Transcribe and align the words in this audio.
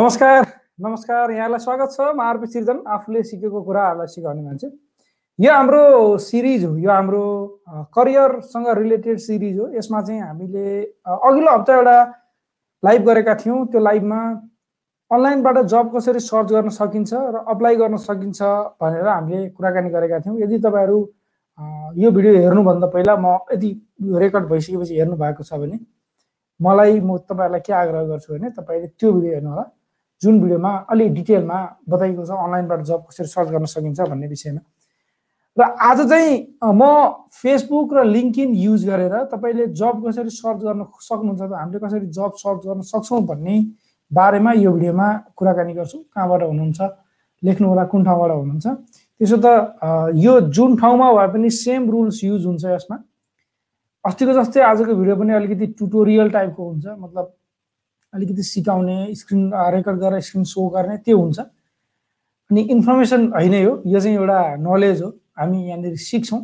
नमस्कार 0.00 0.44
नमस्कार 0.80 1.30
यहाँलाई 1.30 1.58
स्वागत 1.60 1.90
छ। 1.92 2.00
म 2.16 2.20
आरपी 2.24 2.46
सिर्जन 2.48 2.78
आफूले 2.88 3.22
सिकेको 3.22 3.60
कुराहरूलाई 3.62 4.06
सिकाउने 4.08 4.42
मान्छे। 4.42 4.68
यो 5.38 5.52
हाम्रो 5.52 6.16
सिरिज 6.16 6.64
हो 6.64 6.76
यो 6.80 6.90
हाम्रो 6.90 7.24
करियरसँग 7.92 8.68
रिलेटेड 8.80 9.18
सिरिज 9.20 9.58
हो। 9.60 9.66
यसमा 9.76 10.00
चाहिँ 10.00 10.20
हामीले 10.20 10.64
अघिल्लो 11.04 11.52
हप्ता 11.52 11.74
एउटा 11.76 11.96
लाइभ 12.82 13.02
गरेका 13.08 13.34
थियौँ। 13.44 13.66
त्यो 13.68 13.80
लाइभमा 13.80 14.20
अनलाइनबाट 15.10 15.58
जब 15.68 15.92
कसरी 15.96 16.20
सर्च 16.24 16.48
गर्न 16.48 16.68
सकिन्छ 16.80 17.12
र 17.12 17.44
अप्लाई 17.52 17.76
गर्न 17.76 17.96
सकिन्छ 18.00 18.40
भनेर 18.80 19.08
हामीले 19.08 19.48
कुराकानी 19.52 19.90
गरेका 19.90 20.20
थियौँ। 20.24 20.38
यदि 20.40 20.58
तपाईँहरू 20.64 20.98
यो 22.00 22.10
भिडियो 22.10 22.32
हेर्नुभन्दा 22.40 22.86
पहिला 22.88 23.16
म 23.20 23.36
यदि 23.52 23.70
रेकर्ड 24.16 24.48
भइसकेपछि 24.48 24.94
हेर्नु 24.96 25.16
भएको 25.20 25.44
छ 25.44 25.60
भने 25.60 25.76
मलाई 26.60 27.00
म 27.04 27.18
तपाईँहरूलाई 27.28 27.60
के 27.68 27.72
आग्रह 27.82 28.02
गर्छु 28.08 28.32
भने 28.32 28.50
तपाईँले 28.56 28.88
त्यो 28.96 29.12
भिडियो 29.12 29.34
हेर्नु 29.36 29.50
होला 29.50 29.66
जुन 30.22 30.40
भिडियोमा 30.40 30.72
अलि 30.90 31.08
डिटेलमा 31.16 31.58
बताइएको 31.88 32.24
छ 32.26 32.30
अनलाइनबाट 32.30 32.80
जब 32.84 33.00
कसरी 33.08 33.26
सर्च 33.26 33.48
गर्न 33.48 33.64
सकिन्छ 33.64 34.00
भन्ने 34.00 34.26
विषयमा। 34.28 34.60
र 35.56 35.62
आज 35.80 35.98
चाहिँ 36.08 36.32
म 36.62 36.82
फेसबुक 37.32 37.94
र 37.94 38.04
लिङ्किन 38.04 38.54
युज 38.54 38.84
गरेर 38.88 39.14
तपाईँले 39.32 39.66
जब 39.74 39.94
कसरी 40.06 40.30
सर्च 40.30 40.60
गर्न 40.62 40.84
सक्नुहुन्छ 41.00 41.40
त 41.40 41.52
हामीले 41.52 41.78
कसरी 41.80 42.06
जब 42.06 42.32
सर्च 42.36 42.60
गर्न 42.66 42.80
सक्छौँ 42.86 43.20
भन्ने 43.26 43.56
बारेमा 44.10 44.52
यो 44.52 44.72
भिडियोमा 44.72 45.08
कुराकानी 45.36 45.74
गर्छौँ। 45.74 46.02
कहाँबाट 46.14 46.42
हुनुहुन्छ 46.42 46.80
लेख्नु 47.42 47.68
होला 47.68 47.84
कुन 47.88 48.04
ठाउँबाट 48.04 48.30
हुनुहुन्छ। 48.30 48.66
त्यसो 49.20 49.36
त 49.44 49.46
यो 50.16 50.32
जुन 50.52 50.76
ठाउँमा 50.76 51.12
भए 51.12 51.28
पनि 51.32 51.50
सेम 51.50 51.90
रुल्स 51.90 52.24
युज 52.24 52.46
हुन्छ 52.46 52.64
यसमा। 52.64 52.96
अस्तिको 54.04 54.32
जस्तै 54.32 54.60
आजको 54.60 54.94
भिडियो 54.94 55.16
पनि 55.16 55.32
अलिकति 55.34 55.66
टुटोरियल 55.78 56.30
टाइपको 56.30 56.62
हुन्छ 56.68 56.86
मतलब 56.86 57.26
अलिकति 58.14 58.42
सिकाउने 58.42 59.14
स्क्रिन 59.14 59.50
रेकर्ड 59.74 59.98
गरेर 60.00 60.20
स्क्रिन 60.20 60.44
सो 60.44 60.68
गर्ने 60.68 60.96
त्यो 61.06 61.18
हुन्छ। 61.18 61.38
अनि 62.50 62.60
इन्फर्मेसन 62.74 63.26
होइन 63.32 63.54
हो 63.64 63.72
यो 63.86 64.00
चाहिँ 64.00 64.16
एउटा 64.16 64.38
नलेज 64.60 65.02
हो 65.02 65.08
हामी 65.38 65.58
यहाँनिर 65.68 65.96
सिक्छौँ। 65.96 66.40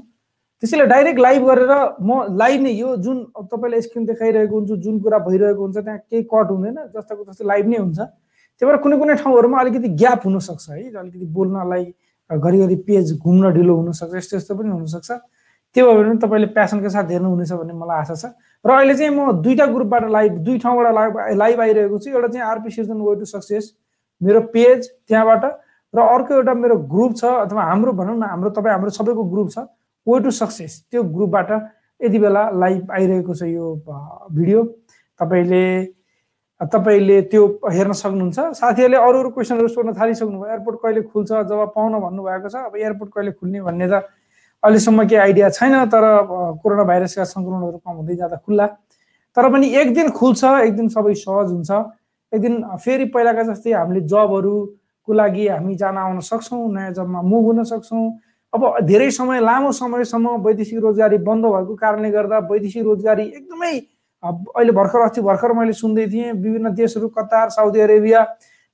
त्यसैले 0.63 0.85
डाइरेक्ट 0.87 1.19
लाइभ 1.21 1.43
गरेर 1.45 1.73
म 2.01 2.37
लाइभ 2.39 2.61
नै 2.63 2.71
यो 2.73 2.97
जुन 2.97 3.25
तपाईँले 3.53 3.81
स्क्रिन 3.83 4.05
देखाइरहेको 4.07 4.55
हुन्छ 4.57 4.71
जुन 4.85 5.01
कुरा 5.01 5.19
भइरहेको 5.27 5.63
हुन्छ 5.63 5.77
त्यहाँ 5.77 5.99
केही 5.99 6.23
कट 6.33 6.51
हुँदैन 6.51 6.77
जस्ताको 6.95 7.25
जस्तो 7.25 7.45
लाइभ 7.45 7.67
नै 7.69 7.77
हुन्छ। 7.77 7.99
त्यही 7.99 8.67
भएर 8.67 8.77
कुनै 8.83 8.97
कुनै 8.99 9.15
ठाउँहरूमा 9.21 9.61
अलिकति 9.61 9.89
ग्याप 10.01 10.21
हुनसक्छ 10.27 10.71
है 10.71 10.95
अलिकति 10.97 11.27
बोल्नलाई 11.37 11.85
घरिघरि 12.31 12.77
पेज 12.87 13.19
घुम्न 13.19 13.51
ढिलो 13.53 13.75
हुनसक्छ 13.77 14.15
यस्तो 14.15 14.37
यस्तो 14.37 14.55
पनि 14.57 14.71
हुनसक्छ। 14.71 15.11
त्यो 15.77 15.83
भयो 15.87 16.03
भने 16.03 16.17
तपाईँले 16.25 16.47
प्यासनको 16.57 16.89
साथ 16.89 17.11
हेर्नुहुनेछ 17.11 17.53
भन्ने 17.53 17.75
मलाई 17.77 17.99
आशा 18.01 18.15
छ। 18.17 18.25
र 18.65 18.71
अहिले 18.71 18.95
चाहिँ 18.95 19.11
म 19.11 19.43
दुईवटा 19.43 19.67
ग्रुपबाट 19.67 20.05
लाइभ 20.11 20.33
दुई 20.47 20.59
ठाउँबाट 20.59 20.95
लाइभ 20.95 21.13
लाइभ 21.39 21.61
आइरहेको 21.61 21.99
छु। 21.99 22.11
एउटा 22.11 22.29
चाहिँ 22.29 22.47
RP 22.47 22.71
Srijan 22.71 23.01
way 23.01 23.15
to 23.19 23.25
success 23.25 23.73
मेरो 24.21 24.41
पेज 24.55 24.89
त्यहाँबाट। 25.09 25.45
र 25.95 25.99
अर्को 26.03 26.35
एउटा 26.35 26.55
मेरो 26.55 26.77
ग्रुप 26.93 27.13
छ 27.17 27.25
अथवा 27.25 27.63
हाम्रो 27.63 27.93
भनौँ 27.93 28.17
न 28.17 28.23
हाम्रो 28.23 28.51
तपाईँ 28.51 28.75
हाम्रो 28.75 28.91
सबैको 28.91 29.25
ग्रुप 29.33 29.51
छ 29.51 29.59
वे 30.07 30.21
टु 30.21 30.31
सक्सेस 30.31 30.73
त्यो 30.91 31.03
ग्रुपबाट 31.03 31.51
यति 32.01 32.19
बेला 32.19 32.43
लाइभ 32.53 32.91
आइरहेको 32.93 33.35
छ 33.35 33.43
यो 33.49 33.75
भिडियो। 34.33 34.63
तपाईँले 35.21 35.65
तपाईँले 36.61 37.21
त्यो 37.31 37.47
हेर्न 37.69 37.93
सक्नुहुन्छ। 37.93 38.39
साथीहरूले 38.57 38.97
अरू 38.97 39.19
अरू 39.21 39.31
क्वेसनहरू 39.31 39.69
सोध्न 39.69 39.93
थालिसक्नुभयो। 39.93 40.51
एयरपोर्ट 40.51 40.77
कहिले 40.83 41.03
खुल्छ 41.13 41.33
जब 41.49 41.61
पाउन 41.77 41.93
भन्नुभएको 42.01 42.49
छ। 42.49 42.57
अब 42.67 42.77
एयरपोर्ट 42.77 43.11
कहिले 43.15 43.33
खुल्ने 43.33 43.61
भन्ने 43.61 43.89
त 43.89 43.95
अहिलेसम्म 44.67 45.07
केही 45.07 45.21
आइडिया 45.23 45.49
छैन 45.55 45.75
तर 45.95 46.05
कोरोना 46.63 46.85
भाइरसका 46.91 47.25
सङ्क्रमणहरू 47.25 47.79
कम 47.79 47.95
हुँदै 47.97 48.15
जाँदा 48.17 48.37
खुल्ला। 48.43 48.67
तर 49.37 49.49
पनि 49.53 49.67
एक 49.81 49.95
दिन 49.95 50.11
खुल्छ 50.11 50.45
एक 50.67 50.75
दिन 50.77 50.89
सबै 50.91 51.15
सहज 51.15 51.51
हुन्छ। 51.55 51.71
एक 52.33 52.41
दिन 52.43 52.55
फेरि 52.85 53.05
पहिलाका 53.15 53.43
जस्तै 53.49 53.73
हामीले 53.73 54.01
जबहरूको 54.13 55.13
लागि 55.15 55.47
हामी 55.49 55.75
जान 55.77 55.97
आउन 55.97 56.19
सक्छौँ 56.29 56.63
नयाँ 56.75 56.93
जबमा 56.99 57.21
मुभ 57.23 57.45
हुन 57.47 57.63
सक्छौँ। 57.65 58.07
अब 58.53 58.63
धेरै 58.87 59.11
समय 59.11 59.41
लामो 59.41 59.71
समयसम्म 59.73 60.35
वैदेशिक 60.43 60.79
रोजगारी 60.83 61.19
बन्द 61.29 61.45
भएको 61.47 61.75
कारणले 61.77 62.11
गर्दा 62.11 62.39
वैदेशिक 62.51 62.85
रोजगारी 62.85 63.25
एकदमै 63.39 63.75
अहिले 64.23 64.73
भर्खर 64.73 65.01
अस्ति 65.01 65.21
भर्खर 65.21 65.53
मैले 65.53 65.73
सुन्दै 65.77 66.07
थिएँ 66.11 66.33
विभिन्न 66.35 66.75
देशहरू 66.75 67.09
कतार 67.19 67.51
साउदी 67.51 67.81
अरेबिया 67.87 68.25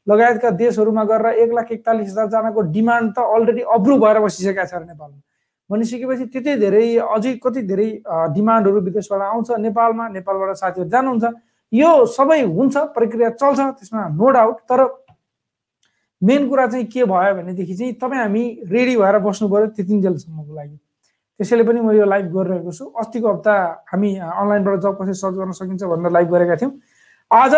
लगायतका 0.07 0.51
देशहरूमा 0.63 1.05
गरेर 1.11 1.43
एक 1.43 1.53
लाख 1.53 1.73
एकतालिस 1.73 2.09
हजारजनाको 2.11 2.61
डिमान्ड 2.73 3.13
त 3.13 3.27
अलरेडी 3.35 3.63
अप्रुभ 3.77 4.01
भएर 4.05 4.19
बसिसकेका 4.25 4.65
छ 4.65 4.83
नेपालमा। 4.87 5.21
भनिसकेपछि 5.73 6.25
त्यति 6.33 6.57
धेरै 6.65 6.85
अझै 7.17 7.33
कति 7.45 7.63
धेरै 7.71 7.89
डिमान्डहरू 8.37 8.81
विदेशबाट 8.89 9.21
आउँछ 9.33 9.51
नेपालमा 9.67 10.09
नेपालबाट 10.17 10.57
साथीहरू 10.63 10.89
जानुहुन्छ। 10.91 11.25
यो 11.73 11.91
सबै 12.07 12.41
हुन्छ 12.57 12.77
प्रक्रिया 12.97 13.31
चल्छ 13.41 13.61
त्यसमा 13.79 14.03
नो 14.21 14.31
डाउट 14.37 14.57
तर 14.69 14.81
मेन 16.23 16.49
कुरा 16.49 16.67
चाहिँ 16.67 16.87
के 16.87 17.05
भयो 17.05 17.35
भनेदेखि 17.35 17.75
चाहिँ 17.75 17.93
तपाईँ 17.99 18.21
हामी 18.21 18.43
रेडी 18.71 18.95
भएर 18.97 19.19
बस्नु 19.27 19.49
पऱ्यो 19.49 19.67
त्यतिन्जेलसम्मको 19.75 20.55
लागि। 20.55 20.77
त्यसैले 21.41 21.65
पनि 21.65 21.81
म 21.81 21.91
यो 21.97 22.05
लाइभ 22.07 22.27
गरिरहेको 22.31 22.73
छु। 22.73 22.85
अस्तिको 22.93 23.29
हप्ता 23.33 23.55
हामी 23.91 24.11
अनलाइनबाट 24.21 24.79
जब 24.85 24.95
कसरी 25.01 25.15
सर्च 25.19 25.35
गर्न 25.35 25.53
सकिन्छ 25.59 25.83
भनेर 25.83 26.13
लाइभ 26.13 26.29
गरेका 26.31 26.57
थियौँ। 26.61 26.73
आज 27.33 27.55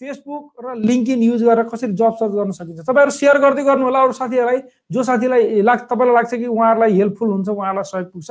फेसबुक 0.00 0.64
र 0.64 0.74
लिङ्किन 0.80 1.20
युज 1.22 1.42
गरेर 1.44 1.68
कसरी 1.68 1.92
जब 1.92 2.12
सर्च 2.16 2.32
गर्न 2.32 2.50
सकिन्छ? 2.56 2.80
तपाईँहरू 2.88 3.12
सेयर 3.12 3.36
गर्दै 3.38 3.62
गर्नु 3.64 3.84
होला 3.84 4.00
अरू 4.02 4.12
साथीहरूलाई। 4.16 4.60
जो 4.88 5.02
साथीलाई 5.04 5.60
लाग्छ 5.60 5.82
तपाईँलाई 5.92 6.14
लाग्छ 6.16 6.32
कि 6.34 6.46
उहाँहरूलाई 6.46 6.92
हेल्पफुल 6.96 7.28
हुन्छ 7.30 7.48
उहाँलाई 7.48 7.84
सहयोग 7.84 8.08
पुग्छ 8.12 8.30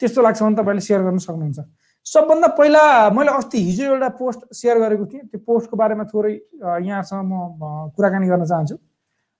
त्यस्तो 0.00 0.22
लाग्छ 0.22 0.42
भने 0.42 0.56
तपाईँले 0.58 0.82
सेयर 0.82 1.02
गर्न 1.06 1.18
सक्नुहुन्छ। 1.22 1.58
सबभन्दा 2.06 2.48
पहिला 2.58 2.82
मैले 3.14 3.30
अस्ति 3.38 3.58
हिजो 3.62 3.84
एउटा 3.84 4.08
पोस्ट 4.18 4.40
सेयर 4.58 4.78
गरेको 4.78 5.04
थिएँ। 5.06 5.22
त्यो 5.30 5.40
पोस्टको 5.46 5.76
बारेमा 5.76 6.04
थोरै 6.10 6.34
यहाँसँग 6.82 7.22
म 7.22 7.94
कुराकानी 7.94 8.26
गर्न 8.26 8.44
चाहन्छु। 8.44 8.76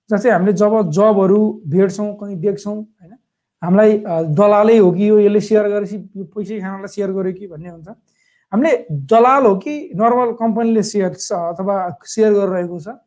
जस्तै 0.09 0.29
हामीले 0.31 0.53
जब 0.53 0.73
जबहरू 0.95 1.39
भेट्छौँ 1.67 2.09
कहीँ 2.19 2.35
देख्छौँ 2.39 2.75
होइन? 2.75 3.13
हामीलाई 3.61 3.91
दलालै 4.31 4.77
हो 4.79 4.91
कि 4.95 5.09
यो 5.09 5.19
यसले 5.27 5.41
सेयर 5.43 5.65
गरेपछि 5.67 5.97
पैसै 6.31 6.59
खानालाई 6.63 6.87
सेयर 6.87 7.11
गर्यो 7.11 7.33
कि 7.35 7.47
भन्ने 7.51 7.69
हुन्छ। 7.69 7.87
हामीले 8.51 8.71
दलाल 9.11 9.45
हो 9.45 9.55
कि 9.63 9.73
नर्मल 9.95 10.31
कम्पनीले 10.39 10.83
सेयर 10.83 11.11
अथवा 11.37 11.75
सेयर 12.05 12.33
गरिरहेको 12.33 12.79
छ 12.79 12.97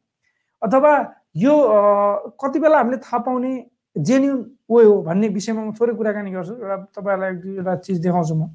अथवा 0.63 0.93
यो 1.37 1.55
कति 2.43 2.59
बेला 2.61 2.79
हामीले 2.79 2.97
थाहा 3.03 3.19
पाउने 3.27 3.53
जेन्युन 3.97 4.39
वे 4.71 4.85
हो 4.85 4.95
भन्ने 5.03 5.29
विषयमा 5.29 5.63
म 5.65 5.73
थोरै 5.81 5.95
कुराकानी 5.95 6.31
गर्छु 6.31 6.55
एउटा 6.55 6.77
तपाईँहरूलाई 6.97 7.57
एउटा 7.59 7.75
चिज 7.85 7.99
देखाउँछु 8.01 8.35
म। 8.35 8.49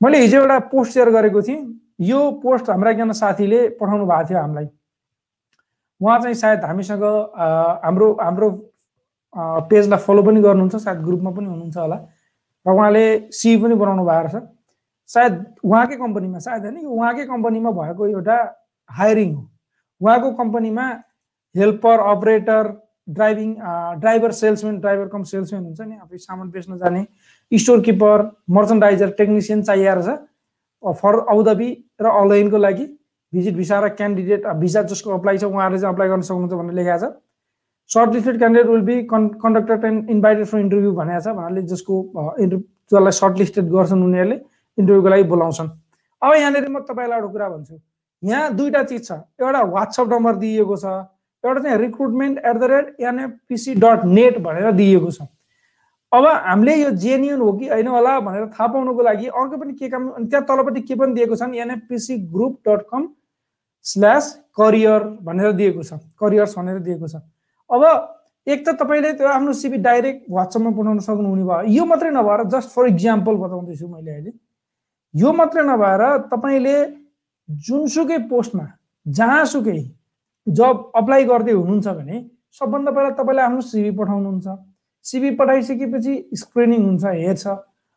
मैले 0.00 0.18
हिजो 0.18 0.38
एउटा 0.38 0.58
पोस्ट 0.70 0.92
सेयर 0.92 1.10
गरेको 1.10 1.42
थिएँ। 1.42 1.60
यो 2.00 2.20
पोस्ट 2.42 2.70
हाम्रा 2.70 2.90
एकजना 2.90 3.12
साथीले 3.12 3.58
पठाउनु 3.80 4.06
भएको 4.06 4.28
थियो 4.28 4.38
हामीलाई। 4.38 4.68
उहाँ 6.00 6.18
चाहिँ 6.20 6.34
सायद 6.34 6.64
हामीसँग 6.64 7.04
हाम्रो 7.84 8.06
हाम्रो 8.20 8.48
पेजलाई 9.70 9.98
फलो 10.06 10.22
पनि 10.22 10.40
गर्नुहुन्छ 10.42 10.76
सायद 10.76 10.98
ग्रुपमा 11.06 11.30
पनि 11.30 11.46
हुनुहुन्छ 11.46 11.76
होला। 11.76 11.98
र 12.66 12.70
उहाँले 12.70 13.04
सी 13.32 13.56
पनि 13.62 13.74
बनाउनु 13.74 14.04
भएको 14.04 14.26
रहेछ। 14.28 14.46
सायद 15.14 15.34
उहाँकै 15.64 15.96
कम्पनीमा 15.96 16.38
सायद 16.46 16.62
होइन 16.66 16.86
उहाँकै 16.86 17.26
कम्पनीमा 17.26 17.70
भएको 17.80 18.06
एउटा 18.08 18.36
हायरिङ 18.90 19.34
हो। 19.34 19.42
उहाँको 20.00 20.30
कम्पनीमा 20.40 20.86
helper 21.54 22.00
operator 22.12 22.72
driving 23.08 23.54
driver 24.00 24.32
salesman 24.32 24.78
driver 24.80 25.06
cum 25.12 25.22
salesman 25.30 25.64
हुन्छ 25.64 25.80
नि 25.80 25.96
अब 26.02 26.16
सामान 26.24 26.50
बेच्न 26.50 26.76
जाने 26.78 27.06
स्टोर 27.52 27.80
किपर 27.88 28.22
मर्चन्डाइजर 28.58 29.10
टेक्निसियन 29.18 29.62
चाहिएर 29.62 30.02
छ 30.02 30.94
फर 31.00 31.18
औदबी 31.34 31.70
र 32.02 32.12
अनलाइनको 32.20 32.58
लागि 32.58 32.86
भिजिट 33.32 33.54
भिसा 33.56 33.80
र 33.80 33.88
क्यान्डिडेट 33.98 34.46
भिसा 34.62 34.82
जसको 34.92 35.10
अप्लाई 35.18 35.38
छ 35.38 35.44
उहाँहरूले 35.44 35.80
चाहिँ 35.80 35.94
अप्लाई 35.94 36.08
गर्न 36.08 36.20
सक्नुहुन्छ 36.30 36.54
भनेर 36.54 36.74
लेखाएको 36.74 37.06
छ। 37.06 37.12
Shortlisted 38.14 38.38
candidate 38.38 38.70
will 38.70 38.80
be 38.88 38.96
con 39.12 39.28
conducted 39.44 39.84
and 39.84 40.10
invited 40.10 40.46
for 40.46 40.58
interview 40.60 40.92
भनेको 40.98 41.20
छ 41.20 41.34
भन्नाले 41.36 41.62
जसको 41.74 41.94
इन्टर 42.44 42.58
जसलाई 42.92 43.18
सर्ट 43.20 43.38
लिस्टेड 43.38 43.70
गर्छन् 43.74 44.04
उनीहरूले 44.04 44.36
इन्टरभ्यूको 44.78 45.08
लागि 45.08 45.22
बोलाउँछन्। 45.24 45.68
अब 46.22 46.34
यहाँनिर 46.34 46.68
म 46.68 46.78
तपाईँलाई 46.88 47.18
एउटा 47.18 47.32
कुरा 47.32 47.48
भन्छु। 47.48 47.80
यहाँ 48.22 48.54
दुईवटा 48.54 48.82
चिज 48.82 49.06
छ। 49.06 49.12
एउटा 49.40 49.60
वाट्सएप 49.68 50.08
नम्बर 50.08 50.34
दिइएको 50.36 50.76
छ। 50.76 50.84
एउटा 51.44 51.60
चाहिँ 51.60 51.78
recruitment 51.78 52.38
at 52.38 52.56
the 52.56 52.64
rate 52.70 52.96
NFPC 53.00 53.74
dot 53.74 54.04
net 54.06 54.38
भनेर 54.38 54.70
दिइएको 54.72 55.10
छ। 55.10 55.26
अब 56.12 56.26
हामीले 56.26 56.74
यो 56.76 56.90
जेन्युन 56.92 57.40
हो 57.40 57.52
कि 57.52 57.68
होइन 57.68 57.86
होला 57.88 58.18
भनेर 58.20 58.46
थाहा 58.52 58.66
पाउनुको 58.68 59.02
लागि 59.02 59.26
अर्को 59.26 59.56
पनि 59.56 59.72
के 59.72 59.88
काम 59.88 60.08
त्यहाँ 60.28 60.44
तलपट्टि 60.46 60.80
के 60.80 60.94
पनि 60.94 61.14
दिएको 61.14 61.36
छ 61.36 61.48
NFPC 61.56 62.18
group 62.30 62.58
dot 62.68 62.86
com 62.90 63.08
slash 63.84 64.32
career 64.54 65.00
भनेर 65.26 65.52
दिएको 65.52 65.82
छ। 65.82 65.98
करियर्स 66.20 66.58
भनेर 66.58 66.78
दिएको 66.78 67.08
छ। 67.08 67.16
अब 67.70 67.82
एक 68.46 68.68
त 68.68 68.76
तपाईँले 68.76 69.12
त्यो 69.18 69.26
आफ्नो 69.28 69.52
सिबी 69.56 69.78
डाइरेक्ट 69.82 70.24
वाट्सएपमा 70.30 70.70
पठाउन 70.70 70.98
सक्नुहुने 71.00 71.44
भयो। 71.44 71.72
यो 71.72 71.84
मात्रै 71.86 72.10
नभएर 72.10 72.44
जस्ट 72.54 72.68
फर 72.70 72.86
इक्जाम्पल 72.88 73.34
बताउँदैछु 73.42 73.88
मैले 73.88 74.10
अहिले। 74.10 74.32
यो 75.14 75.32
मात्रै 75.32 75.62
नभएर 75.62 76.02
तपाईँले 76.32 76.76
जुनसुकै 77.48 78.18
पोस्टमा 78.30 78.66
जहाँसुकै 79.06 79.80
जब 80.46 80.90
अप्लाई 80.96 81.24
गर्दै 81.24 81.52
हुनुहुन्छ 81.52 81.88
भने 81.88 82.16
सबभन्दा 82.60 82.90
पहिला 82.90 83.10
तपाईँले 83.18 83.42
आफ्नो 83.42 83.60
सिबी 83.60 83.90
पठाउनुहुन्छ। 83.98 84.46
सिबी 85.04 85.30
पठाइसकेपछि 85.36 86.14
स्क्रिनिङ 86.34 86.80
हुन्छ 86.84 87.04
हेर्छ। 87.04 87.46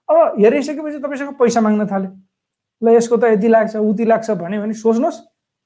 अब 0.10 0.18
हेरिसकेपछि 0.40 1.00
तपाईँसँग 1.00 1.34
पैसा 1.40 1.62
माग्न 1.62 1.86
थाल्यो। 1.88 2.12
ल 2.82 2.88
यसको 2.96 3.18
त 3.18 3.24
यति 3.34 3.48
लाग्छ 3.48 3.76
उति 3.76 4.06
लाग्छ 4.06 4.32
भन्यो 4.32 4.62
भने 4.62 4.74
सोच्नुहोस् 4.74 5.20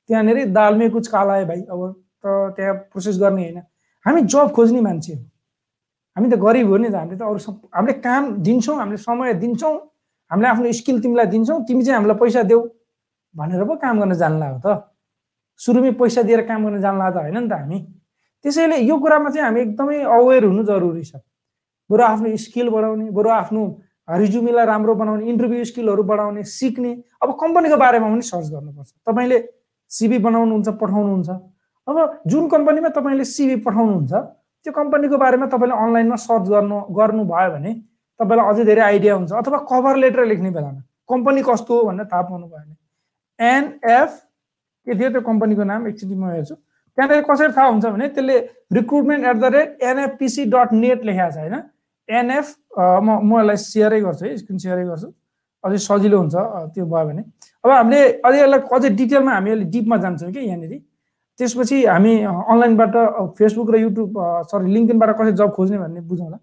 त्यहाँनिर 0.09 0.45
दालमे 0.53 0.89
कुछ 0.89 1.07
काला 1.07 1.43
भाइ। 1.49 1.61
अब 1.65 1.81
त 2.21 2.53
त्यहाँ 2.55 2.73
प्रोसेस 2.93 3.17
गर्ने 3.19 3.41
होइन। 3.43 3.59
हामी 4.05 4.21
जब 4.21 4.51
खोज्ने 4.53 4.81
मान्छे 4.81 5.13
हो। 5.13 5.23
हामी 6.17 6.27
त 6.29 6.35
गरिब 6.39 6.67
हो 6.69 6.77
नि 6.77 6.89
त 6.89 6.95
हामीले 6.95 7.17
त 7.17 7.21
अरू 7.21 7.39
हामीले 7.73 7.93
काम 8.05 8.23
दिन्छौँ 8.43 8.77
हामीले 8.79 8.97
समय 8.97 9.33
दिन्छौँ। 9.33 9.75
हामीले 10.31 10.49
आफ्नो 10.49 10.71
स्किल 10.79 11.01
तिमीलाई 11.01 11.27
दिन्छौँ 11.33 11.63
तिमी 11.67 11.83
चाहिँ 11.83 11.97
हामीलाई 11.97 12.17
पैसा 12.17 12.43
देऊ 12.45 12.61
भनेर 13.35 13.63
पो 13.65 13.75
काम 13.81 13.99
गर्न 13.99 14.13
जान्ला 14.13 14.47
हो 14.49 14.59
त। 14.65 14.67
सुरुमै 15.59 15.91
पैसा 15.99 16.21
दिएर 16.23 16.41
काम 16.47 16.65
गर्न 16.65 16.81
जान्ला 16.81 17.09
त 17.11 17.17
होइन 17.17 17.37
नि 17.37 17.49
त 17.49 17.53
हामी। 17.53 17.79
त्यसैले 18.45 18.77
यो 18.85 18.95
कुरामा 18.97 19.29
चाहिँ 19.29 19.45
हामी 19.45 19.59
एकदमै 19.61 19.97
अवेर 20.05 20.43
हुनु 20.45 20.63
जरुरी 20.63 21.03
छ। 21.03 21.19
बरु 21.89 22.03
आफ्नो 22.03 22.35
स्किल 22.37 22.69
बढाउने 22.69 23.09
बरु 23.11 23.29
आफ्नो 23.29 23.61
रिज्युमीलाई 24.07 24.65
राम्रो 24.65 24.93
बनाउने 24.95 25.23
इन्टरभ्यू 25.29 25.63
स्किलहरू 25.69 26.03
बढाउने 26.03 26.43
सिक्ने 26.43 26.91
अब 27.21 27.29
कम्पनीको 27.41 27.77
बारेमा 27.77 28.07
पनि 28.09 28.21
सर्च 28.25 28.47
गर्नुपर्छ। 28.49 28.89
तपाईँले 29.05 29.37
सिबी 29.91 30.17
बनाउनुहुन्छ 30.17 30.69
पठाउनुहुन्छ। 30.81 31.29
अब 31.87 31.97
जुन 32.25 32.47
कम्पनीमा 32.49 32.89
तपाईँले 32.97 33.25
सिबी 33.25 33.55
पठाउनुहुन्छ 33.65 34.13
त्यो 34.65 34.71
कम्पनीको 34.73 35.17
बारेमा 35.17 35.45
तपाईँले 35.53 35.75
अनलाइनमा 35.75 36.17
सर्च 36.25 36.45
गर्नु 36.49 36.77
गर्नुभयो 36.97 37.49
भने 37.53 37.71
तपाईँलाई 38.19 38.45
अझै 38.53 38.63
धेरै 38.65 38.81
आइडिया 38.81 39.13
हुन्छ 39.15 39.31
अथवा 39.41 39.57
कभर 39.71 39.95
लेटर 40.03 40.25
लेख्ने 40.31 40.49
बेलामा। 40.51 40.81
कम्पनी 41.09 41.41
कस्तो 41.49 41.71
हो 41.77 41.83
भनेर 41.87 42.05
थाहा 42.11 42.21
पाउनु 42.21 42.45
भयो 42.47 42.59
भने। 42.59 42.75
एनएफ 43.39 44.11
के 44.87 44.93
थियो 44.99 45.09
त्यो 45.09 45.21
कम्पनीको 45.21 45.63
नाम? 45.63 45.87
एकचोटि 45.87 46.15
म 46.15 46.23
हेर्छु। 46.35 46.55
त्यहाँनिर 46.55 47.23
कसरी 47.29 47.51
थाहा 47.57 47.67
हुन्छ 47.67 47.85
भने 47.85 48.07
त्यसले 48.15 48.37
recruitment 48.73 49.25
at 49.25 49.37
the 49.39 49.45
rate 49.55 49.69
NFPC 49.83 50.45
dot 50.51 50.69
net 50.73 51.05
लेखाएको 51.05 51.31
छ 51.31 51.37
होइन? 51.39 51.55
एनएफ 52.09 52.47
म 52.77 53.07
म 53.23 53.39
यसलाई 53.39 53.57
सेयरै 53.63 53.99
गर्छु 54.01 54.25
है 54.25 54.37
स्क्रिन 54.37 54.57
सेयरै 54.59 54.85
गर्छु। 54.89 55.07
अझै 55.63 55.77
सजिलो 55.87 56.17
हुन्छ 56.19 56.35
त्यो 56.75 56.85
भयो 56.85 57.05
भने। 57.07 57.23
अब 57.63 57.71
हामीले 57.71 58.01
अझै 58.27 58.39
यसलाई 58.43 58.59
अझै 58.75 58.89
डिटेलमा 58.99 59.31
हामी 59.33 59.49
अहिले 59.51 59.65
डिपमा 59.71 59.97
जान्छौँ 60.03 60.31
कि 60.31 60.39
यहाँनिर। 60.39 60.73
त्यसपछि 61.39 61.77
हामी 61.85 62.13
अनलाइनबाट 62.51 62.93
फेसबुक 63.39 63.69
र 63.71 63.75
युट्युब 63.79 64.09
सरी 64.51 64.67
लिङ्कइनबाट 64.75 65.09
कसरी 65.15 65.31
जब 65.39 65.49
खोज्ने 65.55 65.77
भन्ने 65.79 66.01
बुझौँला। 66.03 66.37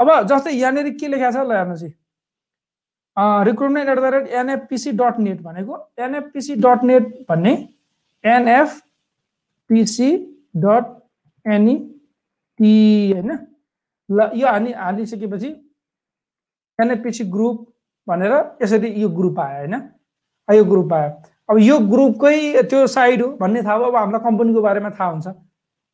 अब 0.00 0.10
जस्तै 0.26 0.52
यहाँनिर 0.52 0.90
के 0.94 1.08
लेखाएको 1.08 1.32
छ 1.34 1.44
ल 1.44 1.52
हेर्नुहोस् 1.52 1.84
recruitment 3.46 3.88
at 3.88 3.98
the 3.98 4.12
rate 4.14 4.28
NFPC 4.34 4.92
dot 4.94 5.18
net 5.20 5.40
भनेको 5.42 5.78
एनएफपिसी 6.00 6.54
डट 6.58 6.84
नेट 6.84 7.08
भन्ने 7.28 7.52
एनएफपिसी 8.24 10.10
डट 10.58 10.86
एनइटी 11.46 12.74
होइन 13.12 13.38
ल 14.08 14.30
यो 14.34 14.48
हानि 14.48 14.72
हालिसकेपछि 14.74 15.48
एनएफपिसी 16.78 17.24
ग्रुप 17.30 17.66
भनेर 18.06 18.32
यसरी 18.62 18.92
यो 19.02 19.08
ग्रुप 19.12 19.40
आयो 19.40 19.58
होइन 19.58 19.74
यो 20.48 20.64
ग्रुप 20.66 20.92
आयो 20.92 21.10
अब 21.48 21.58
यो 21.60 21.78
ग्रुपकै 21.86 22.62
त्यो 22.64 22.86
साइड 22.88 23.22
हो 23.22 23.28
भन्ने 23.36 23.62
थाहा 23.62 23.78
भयो 23.78 23.88
अब 23.88 23.96
हामीलाई 23.96 24.24
कम्पनीको 24.24 24.60
बारेमा 24.62 24.90
थाहा 24.90 25.10
हुन्छ 25.10 25.28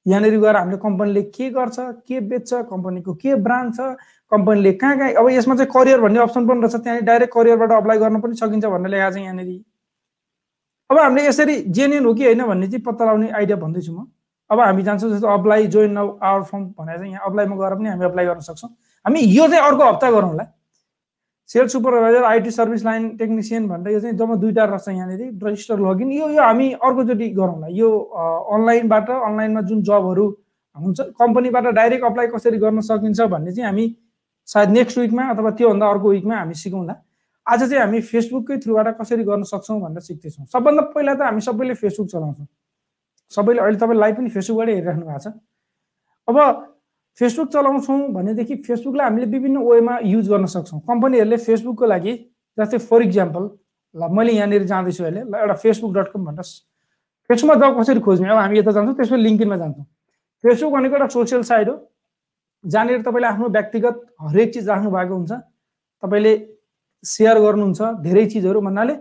यहाँनिर 0.06 0.38
गएर 0.40 0.56
हामीले 0.56 0.76
कम्पनीले 0.78 1.22
के 1.34 1.50
गर्छ 1.50 1.76
के 1.78 2.20
बेच्छ 2.30 2.52
कम्पनीको 2.70 3.14
के 3.14 3.34
ब्रान्ड 3.46 3.74
छ 3.74 3.96
कम्पनीले 4.32 4.72
कहाँ 4.72 4.98
कहाँ 4.98 5.12
अब 5.12 5.28
यसमा 5.30 5.54
चाहिँ 5.56 5.70
करियर 5.72 6.00
भन्ने 6.00 6.20
अप्सन 6.20 6.46
पनि 6.46 6.60
रहेछ 6.60 6.76
त्यहाँनिर 6.76 7.04
डाइरेक्ट 7.06 7.34
करियरबाट 7.34 7.72
अप्लाई 7.72 7.98
गर्न 7.98 8.20
पनि 8.20 8.34
सकिन्छ 8.36 8.64
भनेर 8.64 8.90
लेखाएको 8.90 9.14
छ 9.14 9.22
यहाँनिर। 9.22 9.62
अब 10.90 10.98
हामीले 10.98 11.26
यसरी 11.26 11.54
जेन्युन 11.76 12.04
हो 12.06 12.14
कि 12.14 12.24
होइन 12.24 12.42
भन्ने 12.46 12.66
चाहिँ 12.66 12.82
पत्ता 12.82 13.04
लगाउने 13.04 13.30
आइडिया 13.30 13.56
भन्दैछु 13.56 13.92
म। 13.92 14.06
अब 14.50 14.60
हामी 14.60 14.82
जान्छौँ 14.82 15.10
जस्तो 15.10 15.26
अप्लाई 15.26 15.66
जोइन 15.66 15.96
आवर 15.98 16.42
फर्म 16.42 16.64
भनेर 16.78 16.98
चाहिँ 16.98 17.12
यहाँ 17.12 17.26
अप्लाईमा 17.26 17.56
गएर 17.56 17.74
पनि 17.74 17.88
हामी 17.88 18.04
अप्लाई 18.04 18.26
गर्न 18.26 18.40
सक्छौँ। 18.40 18.70
हामी 19.06 19.20
यो 19.20 19.48
चाहिँ 19.48 19.62
अर्को 19.62 19.84
हप्ता 19.84 20.10
गरौँला 20.10 20.44
sales 21.48 21.72
supervisor 21.72 22.24
IT 22.24 22.50
service 22.50 22.84
line 22.84 23.08
technician 23.16 23.68
भनेर 23.68 23.92
यो 23.92 24.00
चाहिँ 24.00 24.16
जम्मा 24.16 24.34
दुईवटा 24.36 24.64
रहेछ 24.64 24.88
यहाँनिर 24.88 25.46
रजिस्टर 25.46 25.78
लगइन। 25.80 26.10
यो 26.12 26.28
यो 26.28 26.42
हामी 26.42 26.72
अर्कोचोटि 26.74 27.28
गरौँला। 27.38 27.66
यो 27.70 27.90
अनलाइनबाट 28.54 29.10
अनलाइनमा 29.10 29.60
जुन 29.70 29.82
जबहरू 29.82 30.26
हुन्छ 30.76 31.00
कम्पनीबाट 31.20 31.64
डाइरेक्ट 31.74 32.04
अप्लाई 32.04 32.26
कसरी 32.34 32.58
गर्न 32.58 32.80
सकिन्छ 32.82 33.20
भन्ने 33.30 33.52
चाहिँ 33.52 33.66
हामी 33.66 33.86
सायद 34.48 34.70
नेक्स्ट 34.70 34.98
विकमा 34.98 35.28
अथवा 35.30 35.50
त्योभन्दा 35.50 35.86
अर्को 35.86 36.10
विकमा 36.10 36.36
हामी 36.36 36.54
सिकौँला। 36.54 36.94
आज 37.46 37.60
चाहिँ 37.62 37.80
हामी 37.80 38.00
फेसबुककै 38.02 38.56
थ्रुबाट 38.58 38.88
कसरी 39.00 39.24
गर्न 39.24 39.42
सक्छौँ 39.46 39.80
भनेर 39.80 40.02
सिक्दैछौँ। 40.02 40.46
सबभन्दा 40.50 40.82
पहिला 40.94 41.14
त 41.14 41.20
हामी 41.22 41.40
सबैले 41.40 41.74
फेसबुक 41.74 42.08
चलाउँछौँ। 42.10 42.46
सबैले 43.32 43.60
अहिले 43.62 43.78
तपाईँ 43.78 43.98
लाइभ 43.98 44.16
पनि 44.16 44.30
फेसबुकबाटै 44.34 44.72
हेरिराख्नु 44.74 45.06
भएको 45.06 45.18
छ। 45.18 45.32
अब 46.28 46.36
फेसबुक 47.20 47.48
चलाउँछौँ 47.52 47.98
भनेदेखि 48.12 48.54
फेसबुकलाई 48.66 49.06
हामीले 49.08 49.26
विभिन्न 49.26 49.58
वेमा 49.64 49.98
युज 50.04 50.28
गर्न 50.28 50.46
सक्छौँ। 50.54 50.80
कम्पनीहरूले 50.88 51.36
फेसबुकको 51.36 51.86
लागि 51.86 52.12
जस्तै 52.58 52.78
फर 52.78 53.02
इक्जाम्पल 53.02 53.42
ल 53.94 54.08
मैले 54.12 54.32
यहाँनिर 54.32 54.64
जाँदैछु 54.68 55.04
अहिले 55.04 55.22
ल 55.24 55.34
एउटा 55.34 55.54
फेसबुक 55.64 55.92
डट 55.96 56.08
कम 56.12 56.24
भनेर 56.24 56.44
फेसबुकमा 57.30 57.54
जब 57.56 57.80
कसरी 57.80 58.00
खोज्ने? 58.00 58.28
अब 58.28 58.36
हामी 58.36 58.58
यता 58.58 58.70
जान्छौँ 58.70 58.94
त्यसपछि 58.96 59.22
लिङ्किनमा 59.22 59.56
जान्छौँ। 59.56 59.84
फेसबुक 60.44 60.72
भनेको 60.72 60.94
एउटा 60.96 61.08
सोसियल 61.16 61.42
साइट 61.42 61.68
हो 61.68 61.76
जहाँनिर 62.64 63.02
तपाईँले 63.02 63.28
आफ्नो 63.28 63.48
व्यक्तिगत 63.48 63.96
हरेक 64.20 64.52
चिज 64.54 64.68
राख्नु 64.68 64.90
भएको 64.90 65.14
हुन्छ 65.16 65.32
तपाईँले 66.02 66.32
सेयर 67.04 67.38
गर्नुहुन्छ 67.40 67.80
धेरै 68.04 68.24
चिजहरू 68.26 68.60
भन्नाले 68.60 68.94